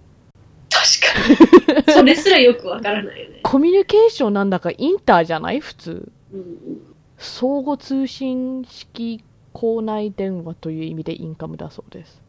[0.70, 1.92] 確かに。
[1.92, 3.40] それすらよくわからないよね。
[3.42, 5.58] コミュニケーションなんだかインターじゃない？
[5.58, 6.12] 普通。
[6.32, 6.91] うんうん
[7.22, 12.22] 相互通信式校内電話という意味でインカムだそうです。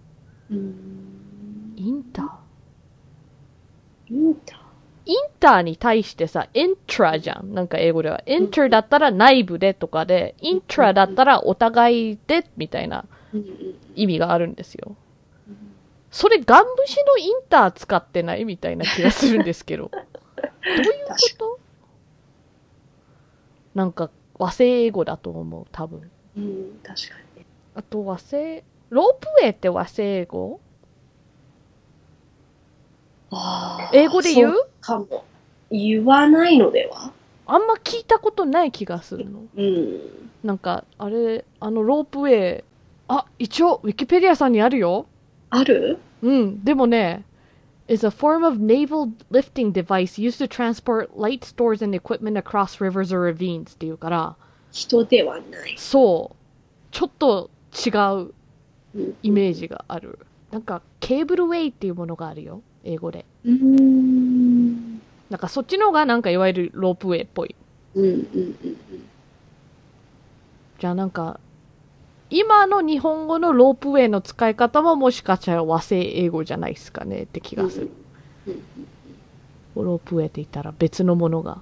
[0.52, 1.74] うん。
[1.76, 4.14] インター？
[4.14, 4.60] インター
[5.06, 7.54] インターに対してさ、エントラじゃん。
[7.54, 8.24] なんか英語では。
[8.26, 13.06] エンターだったら内部でとかで、イントラだったらお互いでみたいな
[13.96, 14.96] 意味があるんですよ。
[16.10, 19.90] それガン節のインター使ってないみたいな気がするんですけど。
[19.92, 21.60] どういうこと？
[23.76, 24.10] なんか
[24.40, 26.10] 和製英語だと思う、多分。
[26.38, 27.46] うん、確かにね。
[27.76, 30.60] あと和製、ロープウェイって和製英語？
[33.32, 34.54] あ英語で言う？
[34.54, 35.26] そうかも。
[35.72, 37.12] 言わないのでは？
[37.46, 39.42] あんま聞いたことない気がするの。
[39.56, 40.00] うん。
[40.44, 42.64] なんか、あれ、あのロープウェイ、
[43.08, 45.08] あ、一応、ウィキペディアさんにあるよ。
[45.50, 45.98] ある？
[46.22, 47.26] うん、でもね、
[47.88, 53.12] is a form of naval lifting device used to transport light stores and equipment across rivers
[53.12, 54.36] or ravines っていうから、
[54.72, 55.76] 人ではない。
[55.78, 56.36] そう、
[56.92, 58.34] ちょっと違う
[58.96, 60.20] うんイメージがある。
[60.52, 63.26] なんか、ケーブルウェイっていうものがあるよ、英語で。
[63.46, 65.00] ん。
[65.30, 67.56] なんかそっちの方がなんかいわゆるロープウェイっぽい。
[67.96, 68.78] うんうんうん
[70.80, 71.40] じゃあなんか、
[72.34, 77.92] 今の日本語のロープウェイの使い方ももしかしたら和製英語じゃないですかねって気がする。
[79.76, 79.86] うん。
[79.86, 81.62] ロープウェイって言ったら別のものが。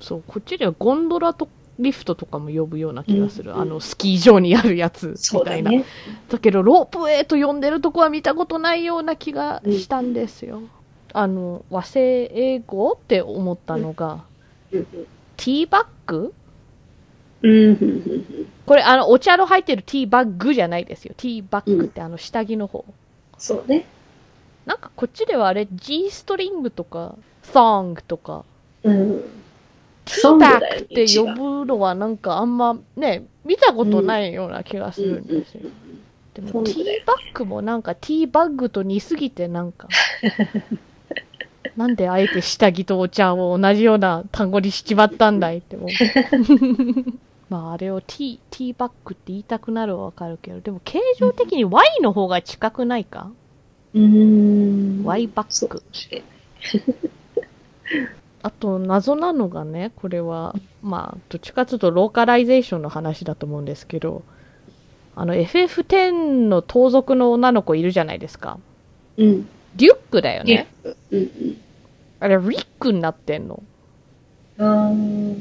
[0.00, 1.48] そう、こっちではゴンドラと
[1.78, 3.52] リフトとかも呼ぶような気がする。
[3.52, 5.70] うんあの、スキー場にあるやつみたいな。
[5.70, 5.86] ね。
[6.28, 10.60] だけど、ロープウェイと呼んでるとこは見たことないような気がしたんですよ。
[11.14, 14.24] あの、和製英語って思ったのが、
[14.70, 14.86] うん
[15.36, 16.43] ティーバッグうんうんうん
[18.66, 21.14] これ、あの、お茶の入ってるティーバッグじゃないですよ。
[21.16, 22.84] ティーバッグってあの、下着の方。
[23.38, 23.84] そうね。
[24.64, 28.44] なんかこっちではあれ、G ストリングとか、ソングとか、
[28.82, 29.22] うん。
[30.06, 35.60] ティーバッグって呼ぶのはなんかあんまね、見たことないような気がするんですよ。
[36.34, 39.88] でもティーバッグもなんかティーバッグと似すぎてなんか、
[41.76, 45.88] なんであえて下着とお茶を同じような単語にしちまったんだいって思う。
[47.50, 53.30] まああれをティー、ティーバッグって言いたくなるはわかるけど、でも形状的に Y の方が近くないか？
[53.94, 55.04] うーん。
[55.04, 55.74] ?Y バッグか。
[55.76, 56.28] もしれない。
[58.42, 64.22] あと謎なのがね、これは、まあ、どっちかというとローカライゼーションの話だと思うんですけど、
[65.16, 68.58] あの FF10 の盗賊の女の子いるじゃないですか。
[69.16, 69.48] うん。
[69.76, 70.66] リュックだよね。
[70.84, 71.56] うんうん。
[72.20, 73.62] あれ、リックになってんの。
[74.58, 75.40] あー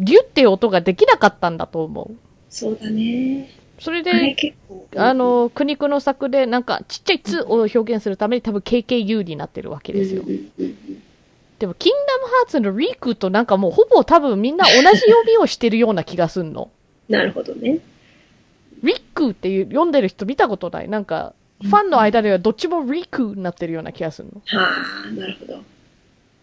[0.00, 2.16] リュっていう音ができなかったんだと思う。
[2.48, 3.50] そうだね。
[3.78, 4.36] それで。
[4.96, 10.22] あの、苦肉の策で、なんか、ちっちゃい「つ」を表現するために多分 KKU になってるわけですよ
[11.58, 16.70] でも、キングダムハーツのリークとなんかもうほぼ多分みんな同じ読みをしてるような気がすんの。
[17.08, 17.80] なるほどね。
[18.82, 20.88] リックっていう読んでる人見たことない。
[20.88, 24.40] なんか、ファンの間ではどっちもリックになってるような気がするの。
[24.58, 24.68] は
[25.06, 25.58] あ、なるほど。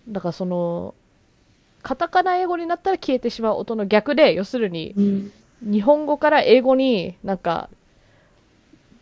[0.09, 0.93] だからその、
[1.87, 5.31] カタカナ英語になったら消えてしまう音の逆で、要するに、うん。
[5.61, 7.69] 日本語から英語になんか、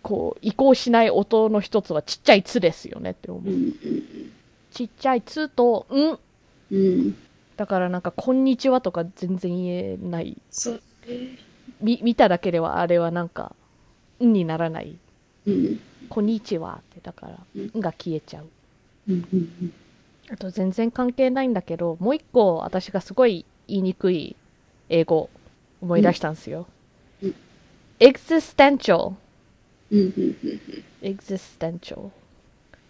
[0.04, 3.44] こう、移行しない音の一つはちっちゃいつですよねって思う。
[3.44, 3.74] うんうん
[4.70, 6.20] ちっちゃいつと、んうん。
[6.72, 7.18] うん。
[7.58, 10.38] だからなんか、こんにちはとか全然言えない。
[10.52, 11.40] そうね。
[11.82, 13.56] み見ただけではあれはなんか、
[14.24, 14.96] んにならない。
[15.48, 15.80] うん。
[16.08, 18.46] こんにちはって、だから、うんんが消えちゃう。
[19.10, 19.74] うんうん
[20.32, 24.36] あと全然関係ないんだけど、もう一個私がすごい言いにくい
[24.90, 25.30] 英語
[25.82, 26.68] 思い出したんですよ。
[27.22, 27.36] うん
[28.00, 29.14] existential。
[31.02, 32.12] existential。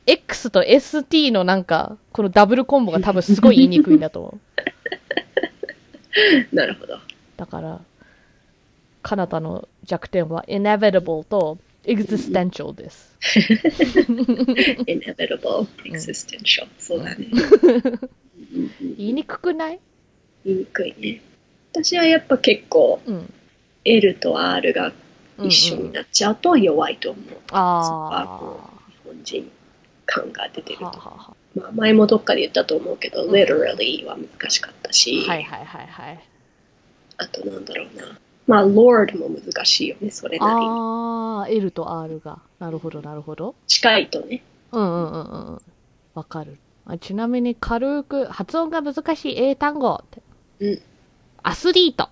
[0.08, 4.40] X と ST のなんか、このダブルコンボが多分すごい言いにくいんだと思う。
[6.52, 6.58] うん。
[6.58, 7.00] なるほど。
[7.38, 7.82] だから、
[9.02, 13.16] カナダの弱点は inevitable と existential です。
[14.88, 16.68] inevitable, existential.
[16.80, 17.28] そうだね。
[18.98, 19.80] 言いにくくない？
[20.46, 21.22] 言いにくいね。
[21.74, 23.34] 私はやっぱ結構うん。
[23.88, 24.88] L と R が
[25.38, 27.24] うんうん一緒になっちゃうと弱いと思う。
[27.26, 27.36] う
[28.92, 29.52] 日本人
[30.06, 30.86] 感が出てると。
[30.86, 36.20] はあはあはまあ、前もどっかで言ったと思うけど、literally は難しかったし、あはいはいはいはい。
[37.18, 38.20] あとなんだろうな。
[38.48, 40.66] まあ、Lord も難しいよね、それなりに。
[40.68, 42.40] ああ、L と R が。
[42.60, 43.56] なるほどなるほど。
[43.68, 44.44] 近いとね。
[44.72, 45.62] うんうんうんうん。
[46.14, 46.58] わかる。
[46.86, 50.22] あちなみに軽く発音が難しい英単語って。
[50.60, 50.82] うん。
[51.42, 52.10] アスリート。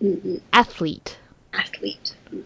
[0.00, 0.42] うんうん。
[0.52, 1.12] アスリート。
[1.52, 2.16] athlete。
[2.32, 2.44] うん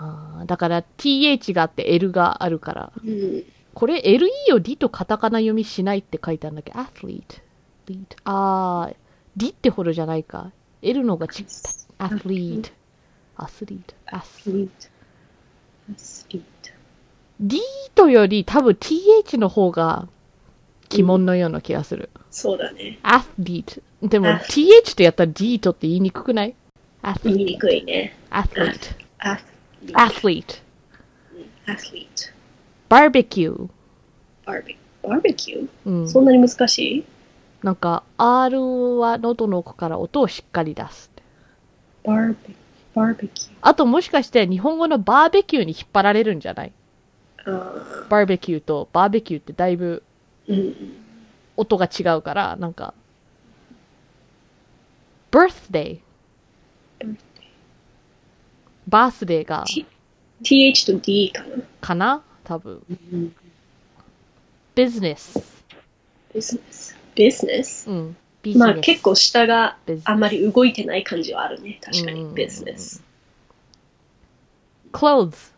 [0.00, 2.92] あーだから th があって L があるから。
[3.04, 3.44] うん。
[3.74, 7.40] これ LE を D とカタカナ読みしないって書いてあるんだけど、アスリート。
[7.86, 8.96] リートあー、
[9.36, 10.52] D ってほどじゃないか。
[10.82, 11.46] L のがちっ
[11.98, 12.70] アスリート。
[13.36, 13.94] アスリート。
[14.06, 14.68] アス athlete。
[15.92, 16.42] athlete。
[17.40, 17.60] D
[17.94, 20.08] とより多分 TH の方が
[20.92, 22.10] 鬼門のような気がする。
[22.30, 22.98] そうだね。
[23.02, 23.80] アスリート。
[24.06, 26.54] でもあ TH とやったら D とって言いにくくない？
[27.02, 28.16] アスリー言いにくいね。
[28.30, 28.34] ト。
[28.36, 30.54] アスリート。
[31.66, 32.32] アスリート。
[32.88, 33.68] バーベキュー。
[34.46, 35.68] バーベバーベキュー？
[35.86, 36.08] うん。
[36.08, 37.04] そんなに難しい？
[37.62, 41.10] なんか R は喉の奥から音をしっかり出す。
[42.04, 42.54] バーベ
[42.94, 43.52] バーベキュー。
[43.60, 46.72] あともしかして日本語のバーベキューに引っ張られるんじゃない？
[47.46, 50.02] あバーベキューとバーベキューってだいぶ。
[51.56, 52.94] 音が違うから、なんか、
[55.32, 55.98] birthday。
[58.86, 59.64] バースデーが、
[60.44, 61.48] th と d かな？
[61.80, 62.22] かな？
[62.44, 62.82] 多分。
[63.12, 63.34] うん。
[67.18, 67.26] business。
[67.26, 68.16] ビジネス。
[68.42, 68.58] ビジネスうん。
[68.58, 71.78] まあ結構下があんまり動いてない感じはあるね。
[71.82, 72.34] 確かにうんうんうん。
[72.34, 73.02] ビジネス。
[74.92, 75.52] clothes。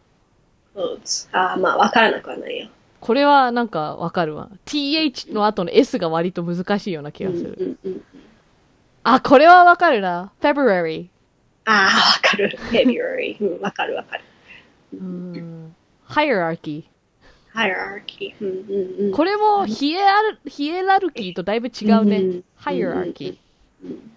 [0.75, 2.69] clothes ああ、まあわからなくはないよ。
[3.01, 4.51] これはなんかわかるわ。
[4.67, 7.57] th の後の s が割と難しいような気がする。
[7.59, 8.03] うんうんうん。
[9.03, 10.33] あ、これはわかるな。
[10.41, 11.09] february。
[11.65, 12.59] ああ、わかる。
[12.71, 13.37] February。
[13.41, 14.25] うん、わかるわかる。
[14.93, 15.75] うん。
[16.09, 16.90] hierarchy。
[17.61, 19.13] hierarchy。
[19.13, 22.19] これもヒエラル、ヒエラルキーとだいぶ違うね。
[22.19, 23.39] うん hierarchy。
[23.85, 24.11] うん。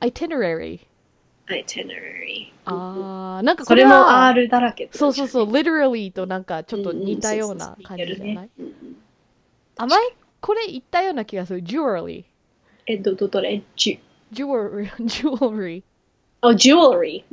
[0.00, 0.80] itinerary。
[1.48, 2.52] itinerary。
[2.64, 4.88] あー、なんかそれもこれは、R だらけ。
[4.92, 8.50] そうそうそう、literally となんかちょっと似たような感じじゃない？
[9.76, 10.00] あ、前、
[10.40, 11.62] これ言ったような気がする。
[11.62, 12.24] jewelry。
[12.86, 13.62] え、ど、ど、どれ？
[13.76, 14.88] ジュ、jewelry。
[15.06, 15.82] jewelry。
[16.40, 17.24] あ、jewelry。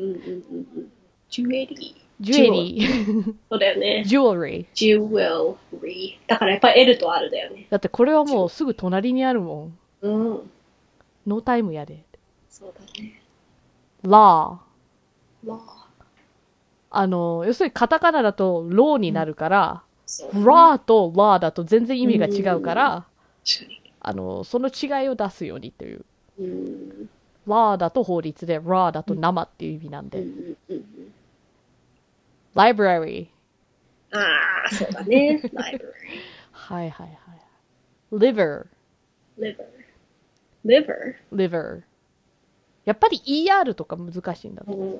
[1.30, 2.09] ジュエリー。
[2.20, 3.36] ジュエリー。
[3.50, 4.04] そうだよね。
[4.06, 4.66] jewelry。
[4.76, 6.18] jewelry。
[6.28, 7.68] だからやっぱ L と R だよね。
[7.70, 9.78] だってこれはもうすぐ隣にあるもん。
[10.02, 10.52] うん。
[11.28, 12.04] ノータイムやで。
[12.50, 13.22] そうだね。
[14.04, 14.58] law。
[15.46, 15.60] law。
[16.92, 20.30] あの、要するにカタカナだと law になるから、そう。
[20.32, 23.06] raw と law だと全然意味が違うから。
[24.02, 26.06] あの、その違いを出すようにという。
[26.40, 27.10] うん。
[27.48, 30.20] law だと法律で、raw だと生っていう意味なんで。
[30.20, 31.14] うんうんうんうん。
[32.60, 33.28] library。
[34.12, 34.20] あ
[34.66, 35.42] あ、そうだね。
[35.44, 35.80] library。
[36.52, 38.16] はいはいはい。
[38.16, 38.68] liver。
[39.40, 39.56] liver。
[40.66, 41.16] liver?
[41.34, 41.82] liver。
[42.86, 44.76] やっぱり ER とか難しいんだね。
[44.76, 45.00] うん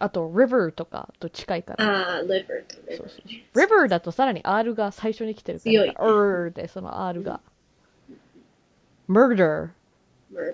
[0.00, 1.84] あと river とかと近いから。
[1.84, 3.46] ああ、liver と liver そうそうね。
[3.54, 5.70] river だとさらに R が最初に来てるから。
[5.70, 7.40] 強い R でその R が。
[9.08, 9.70] murder。
[10.32, 10.52] murder。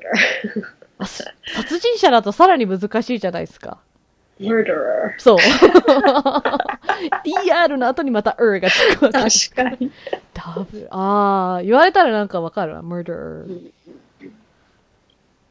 [1.55, 3.80] 殺人者だとさらに難しいじゃないですか。
[4.41, 5.14] Murderer。
[5.18, 5.38] そう。
[7.24, 9.18] ER の後にまた R がつくわけ。
[9.18, 9.91] 確かに。
[10.32, 10.88] ダブル。
[10.91, 12.82] ああ、言われたらなんかわかるわ。
[12.82, 13.53] murder う。
[13.53, 13.72] ん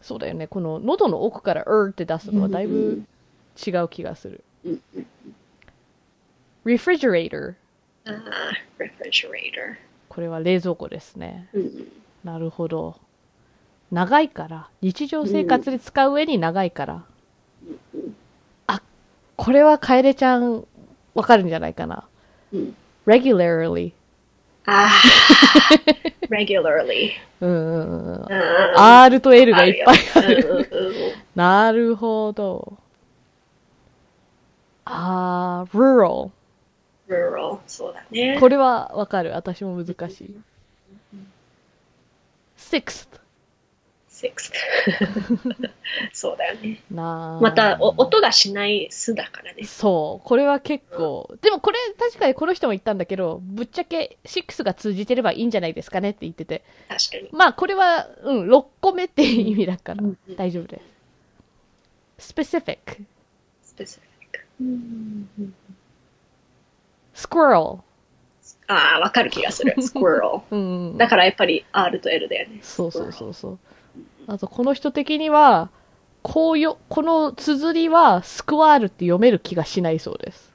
[0.02, 0.48] そうだよね。
[0.48, 3.04] この喉の奥から R って出すのはだいぶ
[3.66, 4.44] 違う気がする。
[6.66, 7.54] refrigerator。
[8.06, 8.14] ああ、
[8.80, 9.78] refrigerator。
[10.08, 11.48] これは冷蔵庫ですね。
[12.24, 12.96] なるほど。
[13.92, 14.70] 長いから。
[14.82, 17.04] 日常生活で使う上に長いから。
[19.40, 20.66] あ、これは楓ちゃん
[21.16, 22.08] わかるんじゃないかな。
[22.54, 22.76] うん。
[23.06, 23.94] regularly。
[24.66, 24.90] ああ、
[26.30, 27.12] regularly。
[27.42, 28.28] うんうんうん
[28.76, 30.66] R と L がいっぱいあある
[31.36, 32.78] なるほど。
[34.86, 36.32] あー、rural。
[37.08, 37.60] rural。
[37.68, 38.38] そうだね。
[38.40, 39.32] これはわかる。
[39.32, 40.36] 私も難しい。
[42.58, 43.19] sixth。
[46.14, 46.82] そうだよね。
[46.92, 49.64] なあまた、お音がしない巣だからね。
[49.64, 50.28] そう。
[50.28, 51.34] これは結構。
[51.42, 56.64] でもこれ確かにこの人も言ったんだけど、ぶっちゃけ6が通じてればいいんじゃないですかねって言ってて。
[56.90, 57.30] 確かに。
[57.32, 60.82] まあこれは、うん、6個目っていう意味だからうんうん大丈夫で
[62.18, 62.34] す。
[62.34, 62.78] specific。
[63.64, 64.00] specific。
[64.60, 65.54] うんうん
[67.16, 67.80] squirrel。
[68.68, 69.76] ああ、わかる気がする。
[69.80, 70.42] squirrel。
[70.52, 70.98] うん。
[70.98, 72.60] だからやっぱり R と L だよね。
[72.62, 73.60] そうそうそうそう。
[74.30, 75.70] あとこの人的には、
[76.22, 80.54] こうよ、この綴りはスクワールって読める気がしないそうです。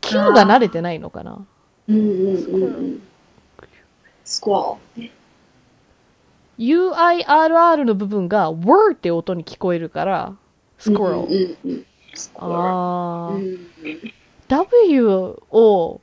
[0.00, 1.46] Q が慣れてないのかな
[1.88, 3.02] うんうんうんうん。
[4.24, 4.78] squall。
[4.96, 5.12] ね
[6.58, 10.38] ?UIRR の部分が were って音に聞こえるから、ん。
[10.78, 11.84] squirrel。
[12.36, 14.14] あー、うんうん
[14.46, 16.00] W を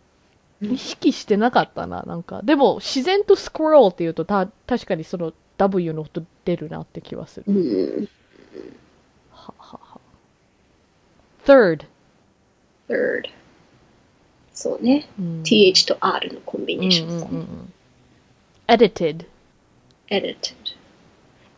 [0.61, 2.41] 意識してなかったな、なんか。
[2.43, 7.45] でも、自然と squirrel って言うとた、確かにその W の音出るなって気はする。
[7.47, 8.09] うん。
[9.31, 10.01] ははは。
[11.45, 11.85] third。
[12.89, 13.29] third。
[14.53, 15.07] そうね。
[15.19, 17.09] うん th と r のコンビネーション。
[17.09, 17.73] うんうんうんうん
[18.67, 19.25] edited。
[20.09, 20.37] edited。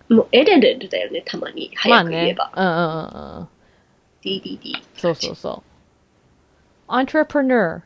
[0.10, 1.72] もう edited だよね、たまに。
[1.76, 2.52] 早く言えば。。
[2.54, 3.48] うんうんうんうん。
[4.22, 4.84] DDD。
[4.98, 5.64] そうそうそ
[6.90, 6.92] う。
[6.92, 7.82] entrepreneur。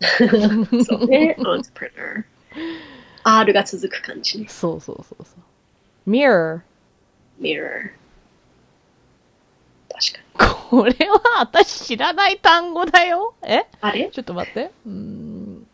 [0.00, 1.36] そうね。
[1.38, 2.24] entrepreneur。
[3.22, 4.48] R が続く感じね。
[4.48, 5.41] そうそうそうそう。
[6.06, 6.62] Mirror.
[10.70, 13.34] これは私知らない単語だよ。
[13.42, 13.66] え？
[13.80, 14.10] あれ？
[14.10, 14.70] ちょっと待って。
[14.86, 15.66] うん。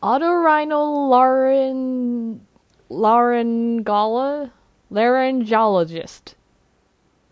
[0.00, 2.40] オドライノラレン、
[2.88, 4.50] ラレンガラ、
[4.92, 6.32] ラレンジョロジスト。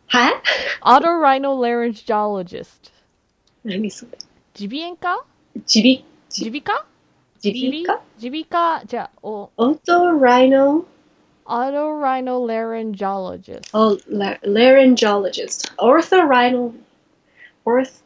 [0.09, 0.43] は？
[0.83, 2.91] オドライノラレンジョロジスト。
[3.65, 4.19] 何それ？
[4.59, 5.25] 耳鼻炎か
[5.73, 6.63] 耳鼻？
[6.65, 6.85] 科？
[7.45, 8.01] 耳鼻科？
[8.21, 8.81] 耳鼻？
[8.81, 8.83] 科？
[8.85, 9.51] じゃあ、お。
[9.57, 10.85] オドライノ
[11.47, 13.71] otorhinolaryngologist.
[13.75, 15.73] Oh, la- laryngologist.
[15.79, 16.73] Orthorhino.
[17.65, 18.03] Orth.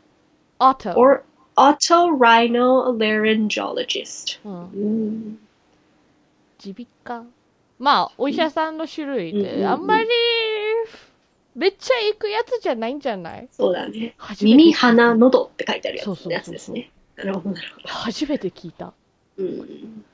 [0.61, 0.93] auto.
[0.95, 1.23] Or.
[1.57, 4.39] Otorhinolaryngologist.
[6.63, 7.25] 耳鼻科
[7.79, 10.07] まあ、お医者さんの種類で、あんまり、
[11.55, 13.49] めっちゃ行くやつじゃないんじゃない？
[13.53, 14.15] そうだね。
[14.43, 16.91] 耳、鼻、喉って書いてあるやつそうそうそうそうやつですね。
[17.17, 18.93] なるほど、なるほ初めて聞いた。
[19.39, 19.39] ど。
[19.39, 20.05] うん。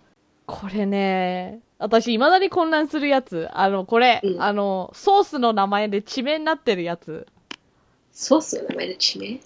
[0.47, 3.49] これね、私、未だに混乱するやつ。
[3.53, 7.27] あの、これ、うんあの、ソースの名前で地名になってるやつ。
[8.13, 9.41] ソースの名前の地名？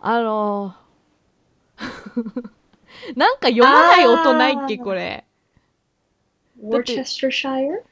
[0.00, 0.74] あの、
[3.16, 5.24] なんか読まない音ないっけ、あーこれ。
[6.62, 7.82] だって Worcestershire?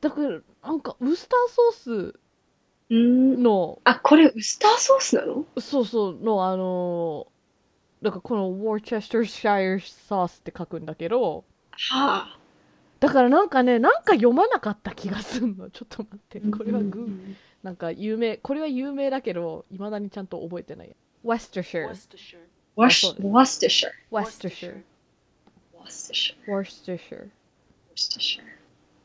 [0.00, 2.20] だから、なんか、ウスターソース
[2.90, 3.42] うん。
[3.42, 5.44] の、あ、これウスターソースなの？
[5.58, 7.28] そうそう、の、あの、
[8.02, 11.44] なんかこの Worcestershire ソースって書くんだけど、
[11.78, 12.38] はあ。
[13.00, 15.68] だからなんかね、なんか読まなかった気がすんの。
[15.70, 16.40] ちょっと待って。
[16.40, 20.96] これはグー、うんなんか有名、これは有名だけど、未だにちゃんと覚えてない。
[21.24, 21.88] Worcestershire。
[21.88, 22.38] Worcestershire.
[22.76, 23.92] Wash- そうです Worcestershire.
[24.12, 24.82] Worcestershire。
[25.74, 26.36] Worcestershire.
[26.46, 27.28] Worcestershire。
[27.92, 28.42] Worcestershire.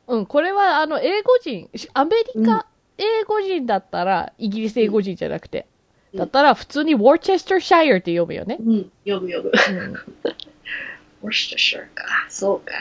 [0.06, 2.66] うん、これはあの、英語人、しアメリカ、
[2.98, 5.66] 英語人だったら、イギリス英語人じゃなくて、
[6.12, 8.58] うんだったら普通に Worcestershire って読むよね。
[8.60, 8.92] うん。
[9.06, 9.98] 読む読む。
[11.22, 12.26] うん、Worcestershire か。
[12.28, 12.72] そうか。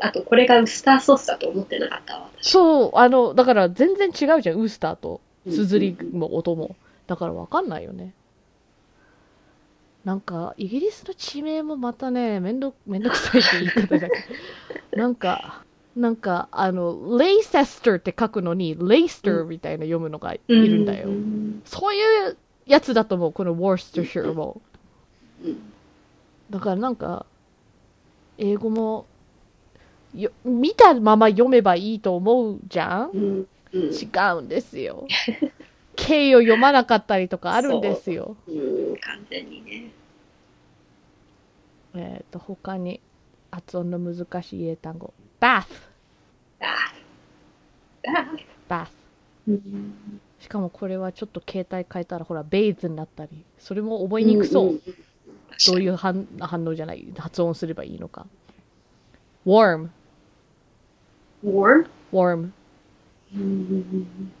[0.00, 2.30] あと、これがウスターソースだと思ってなかったわ。
[2.40, 6.74] 私そう、あの、だから全然違うじゃん、ウースターと、うん綴りも音も。
[7.06, 8.14] だからわかんないよね。
[10.04, 14.16] なんか、イギリスの地名もまたね、めんど、めんどくさいって言い方だけ
[14.92, 15.62] ど、 なんか、
[15.96, 21.08] なんか、あの、レイセスターって書くのに、レイスターみたいな読むのがいるんだよ。
[21.08, 22.36] うんそういう
[22.66, 24.62] やつだと思う、この Worcestershire も。
[25.44, 25.73] うん
[26.54, 27.26] だからなんか、
[28.38, 29.06] 英語も、
[30.14, 33.10] よ見たまま読めばいいと思うじゃん？
[33.12, 34.06] うんうん違
[34.38, 35.04] うんですよ。
[35.96, 38.36] K を読まなかったりとかあるんですよ。
[38.46, 39.90] うん完全にね。
[41.96, 43.00] えっ、と、他に
[43.50, 45.12] 発音の難しい英単語。
[45.40, 45.64] bath,
[46.60, 46.66] あ
[48.06, 48.36] あ
[48.68, 48.88] bath。
[49.48, 53.44] うんしかもこれはちょっと携帯変えたらほら、bathe になったり。
[53.58, 54.64] それも覚えにくそう。
[54.66, 54.80] んん
[55.66, 58.26] どういう反反応じゃない、発音すればいいのか。
[59.46, 59.88] warm,
[61.44, 61.86] warm?
[62.12, 62.50] warm,
[63.34, 64.32] うん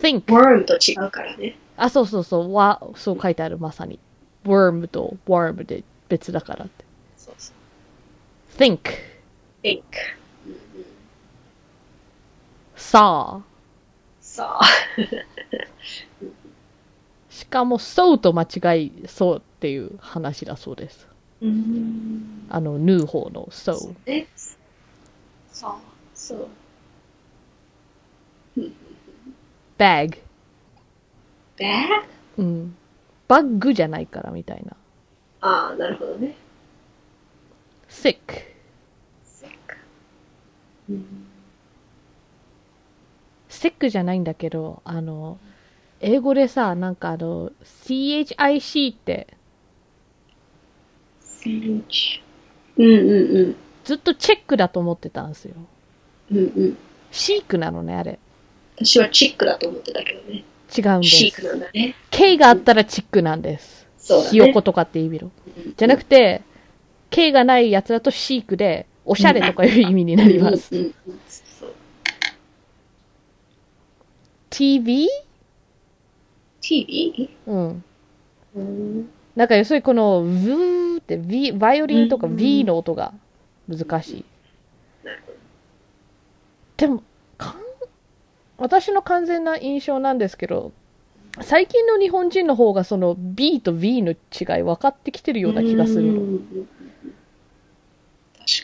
[0.00, 1.56] think, warm と違うからね。
[1.76, 3.98] あ、そうそうそう、わ、そう書いてある、まさに。
[4.44, 6.84] worm と worm で別だからって。
[7.16, 8.58] そうそう。
[8.58, 8.80] think,
[9.62, 9.82] think.
[12.76, 13.42] saw.
[14.20, 14.64] さあ。
[17.34, 21.08] しかも saw と間違いそうっていう話だそうです。
[21.42, 22.46] うん。
[22.48, 23.48] あの、縫う方の。
[23.50, 23.72] そ
[24.06, 24.28] うね。
[25.48, 25.78] さあ。
[26.14, 26.48] そう。
[29.76, 30.18] bag。
[31.56, 32.04] bag?
[32.38, 32.76] うん。
[33.26, 34.76] バッグじゃないからみたいな。
[35.40, 36.36] ああ、なるほどね。
[37.88, 38.16] sick。
[39.24, 39.48] sick.
[40.88, 41.26] うん。
[43.48, 45.40] sick じゃないんだけど、あの、
[46.00, 49.36] 英語でさ、なんかあの、CHIC って、
[51.42, 52.20] ch
[52.76, 53.56] うんうんうん。
[53.84, 55.54] ずっとチェックだと思ってたんですよ。
[56.32, 56.76] うんうん。
[57.10, 58.18] シークなのね、あれ。
[58.76, 60.44] 私はチックだと思ってたけどね。
[60.76, 61.46] 違うんでシークす。
[61.46, 61.94] なんだね。
[62.10, 63.86] K があったらチックなんです。
[63.98, 64.30] そうだね。
[64.30, 65.30] ひよことかっていう意味の。
[65.76, 66.42] じゃなくて、
[67.10, 70.74] K がないやつだとシークで、おしゃれとかいう意味になります。
[70.74, 71.74] うんうんうんそう
[74.50, 75.08] TV?
[76.64, 77.28] TV?
[77.46, 77.84] うん。
[78.56, 79.10] うん。
[79.36, 83.12] なんか要するにこの、ブーって、V、バイオリンとかうん V の音が
[83.68, 84.24] 難しい。
[86.78, 87.02] でも、
[87.36, 87.54] かん
[88.56, 90.72] 私の完全な印象なんですけど、
[91.42, 96.14] 最近の日本人の方がその B と V の違い分かってきてるような気がするの。
[96.14, 96.22] 確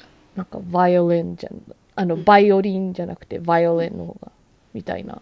[0.02, 1.60] かなんかバイオリンじゃん、
[1.96, 4.32] あの、バイオリンじゃなくてバイオリンの方が、
[4.72, 5.20] みたいな。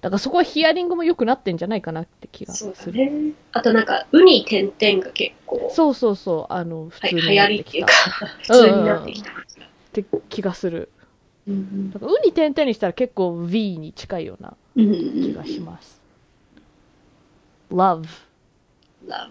[0.00, 2.46] だからそこはヒアリングも良くなってんじゃないかなって気に。
[2.46, 2.92] がすそう。
[2.92, 3.32] ね。
[3.52, 7.92] あとなんか、ウニ点々が結構、そうそうそう、あの、普はい、通に流行りっていうか、
[8.42, 9.30] 普通になってきた。
[9.30, 9.34] っ
[9.92, 10.90] て気がする。
[11.46, 16.00] うんうんだからウに点々にしたら結構 V に近いような気がします。
[17.70, 18.06] love,
[19.06, 19.30] love,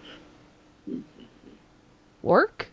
[2.22, 2.68] work?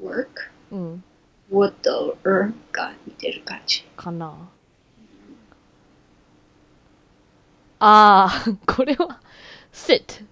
[0.00, 0.26] work,
[0.70, 1.04] うん、
[1.52, 3.84] wood と er が似てる感じ。
[3.96, 4.48] かな。
[7.80, 9.20] ああ、これは
[9.72, 10.24] sit。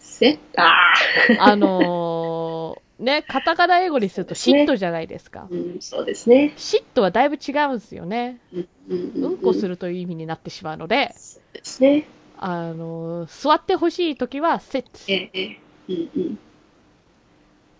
[0.00, 0.38] sit?
[0.56, 0.92] あ
[1.38, 5.48] あのー、ね、カタカナ英語にするとシットじゃないですか。
[5.50, 6.54] ーうん、そうですね。
[6.56, 8.40] シットはだいぶ違うんですよね。
[8.52, 9.70] うんこする。
[9.70, 12.06] るという意味になってしまうので、そうですね。
[12.38, 14.84] あのー、座ってほしいときは sit。
[15.08, 15.58] ええ、
[15.88, 16.38] うんうん。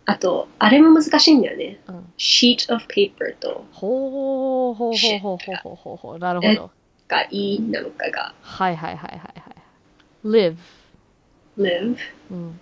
[0.04, 1.78] あと、あれも難しいんだよね。
[1.86, 6.18] うん、sheet of paper とほうほうほうほうほうほうほうほう。
[6.18, 6.70] なるほど。
[7.12, 10.28] がいいなのかがはいはいはいはいはい。
[10.28, 10.56] live。
[11.58, 11.96] live？
[12.30, 12.60] うん。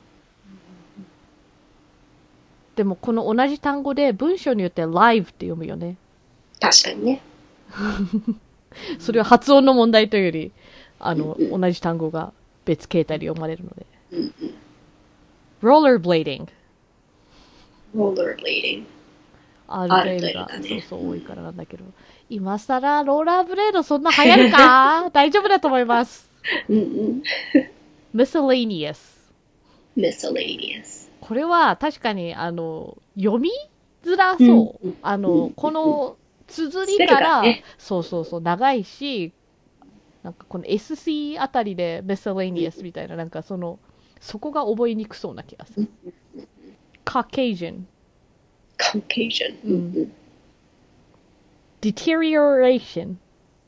[2.74, 5.96] でもこの同じ単語で文章によって live って読むよね。
[6.60, 7.20] 確かにね。
[8.98, 10.52] それは発音の問題というより、
[10.98, 12.32] あの、うん同じ単語が
[12.64, 13.86] 別形態で読まれるので。
[14.12, 14.54] うんうん。
[15.62, 16.48] rollerblading。
[17.94, 18.84] rollerblading。
[19.68, 21.84] アールベルが、ねそうそう多いからなんだけど、
[22.30, 25.10] 今更ローラーブレードそんな流行るか？
[25.12, 26.30] 大丈夫だと思います。
[26.68, 27.22] うんうん。
[28.14, 28.96] miscellaneous。
[29.96, 31.10] miscellaneous。
[31.20, 33.50] これは確かに、あの、読み
[34.04, 34.86] づらそう。
[34.86, 36.16] うんあの、うんこの
[36.46, 39.32] 綴りから、がねそうそうそう、長いし、
[40.24, 43.78] なんかこの SC あたりで miscellaneous みたいな、なんかその、
[44.20, 45.88] そこが覚えにくそうな気がする。
[47.04, 47.82] Caucasian。
[48.78, 49.58] Caucasian。
[49.64, 50.12] うんうん
[51.80, 53.16] deterioration。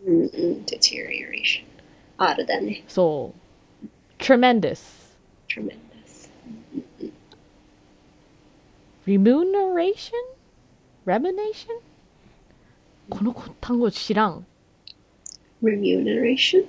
[0.04, 0.28] うんうん。
[0.64, 1.64] deterioration。
[2.18, 2.84] R だね。
[2.88, 3.32] そ
[3.82, 3.86] う。
[4.18, 5.16] tremendous。
[5.48, 6.30] tremendous。
[9.06, 10.12] remuneration?
[11.06, 11.66] remuneration?
[13.10, 14.46] この単語知らん
[15.62, 16.64] remuneration?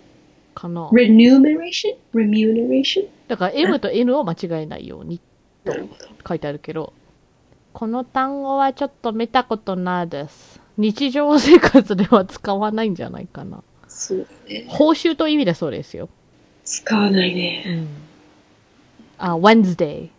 [0.56, 1.96] かな remuneration?
[2.14, 3.08] remuneration?
[3.28, 5.22] だから M と N を間違えないように
[5.64, 6.08] なるほど。
[6.28, 6.94] 書いてあるけど、
[7.72, 10.60] この単語はちょっと見たことないです。
[10.78, 13.64] 日常生活では使わないんじゃないかな。
[13.88, 14.66] そうだね。
[14.68, 16.10] 報酬という意味でそうですよ。
[16.66, 17.64] 使わないね。
[17.68, 17.88] うん。
[19.18, 20.10] あ、Wednesday。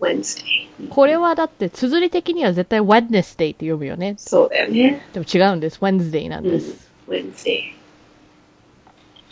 [0.00, 0.66] Wednesday。
[0.90, 4.14] これはだって、綴り的には絶対 Wednesday って読むよね。
[4.18, 5.06] そうだよね。
[5.12, 5.78] でも違うんです。
[5.80, 6.90] Wednesday なんです。
[7.08, 7.76] Wednesday。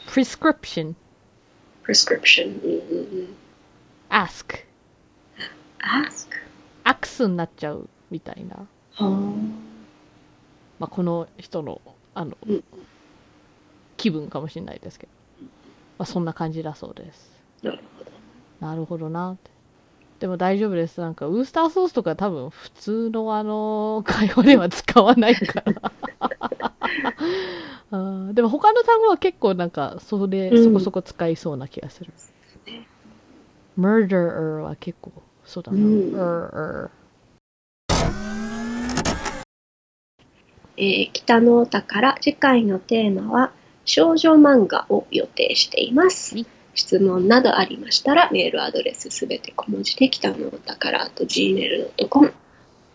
[0.06, 0.94] prescription,
[1.84, 2.62] prescription。
[2.62, 3.36] うんうんうん。
[4.10, 4.64] ask,
[5.80, 6.28] ask?
[6.84, 8.56] アクスになっちゃうみたいな。
[8.56, 8.66] は
[9.00, 9.73] あ。
[10.78, 11.80] まあ、この人の、
[12.14, 12.64] あのうん、
[13.96, 15.12] 気分かもしれないですけど。
[15.98, 17.30] まあ、そんな感じだそうです。
[17.62, 18.10] なるほど。
[18.66, 19.50] なるほどなって。
[20.20, 21.00] でも大丈夫です。
[21.00, 25.92] なんか、ウースターソースとか多分普通のあの、 会話では使わないから。
[28.32, 32.12] でも他の単語は結構なんか、それ、うんそこそこ使いそうな気がする。
[33.78, 35.12] murderer は結構、
[35.44, 35.78] そうだな。
[35.78, 36.90] うん er, er
[40.76, 43.52] えー北のお宝、次回のテーマは
[43.84, 46.46] 少女漫画を予定していますはい。
[46.74, 52.34] 質問などありましたらメールアドレスすべて小文字で北のお宝と gmail.com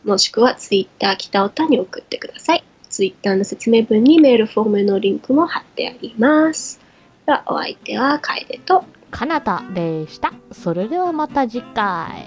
[0.04, 2.64] もしくはツイッター北おたに送ってください。
[2.90, 6.80] ツイッターの説明文にメールフォームのリンクも貼ってあります。
[7.26, 10.34] ではお相手は楓とかなたでした。
[10.52, 12.26] それではまた次回。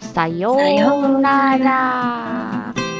[0.00, 2.91] さようなら。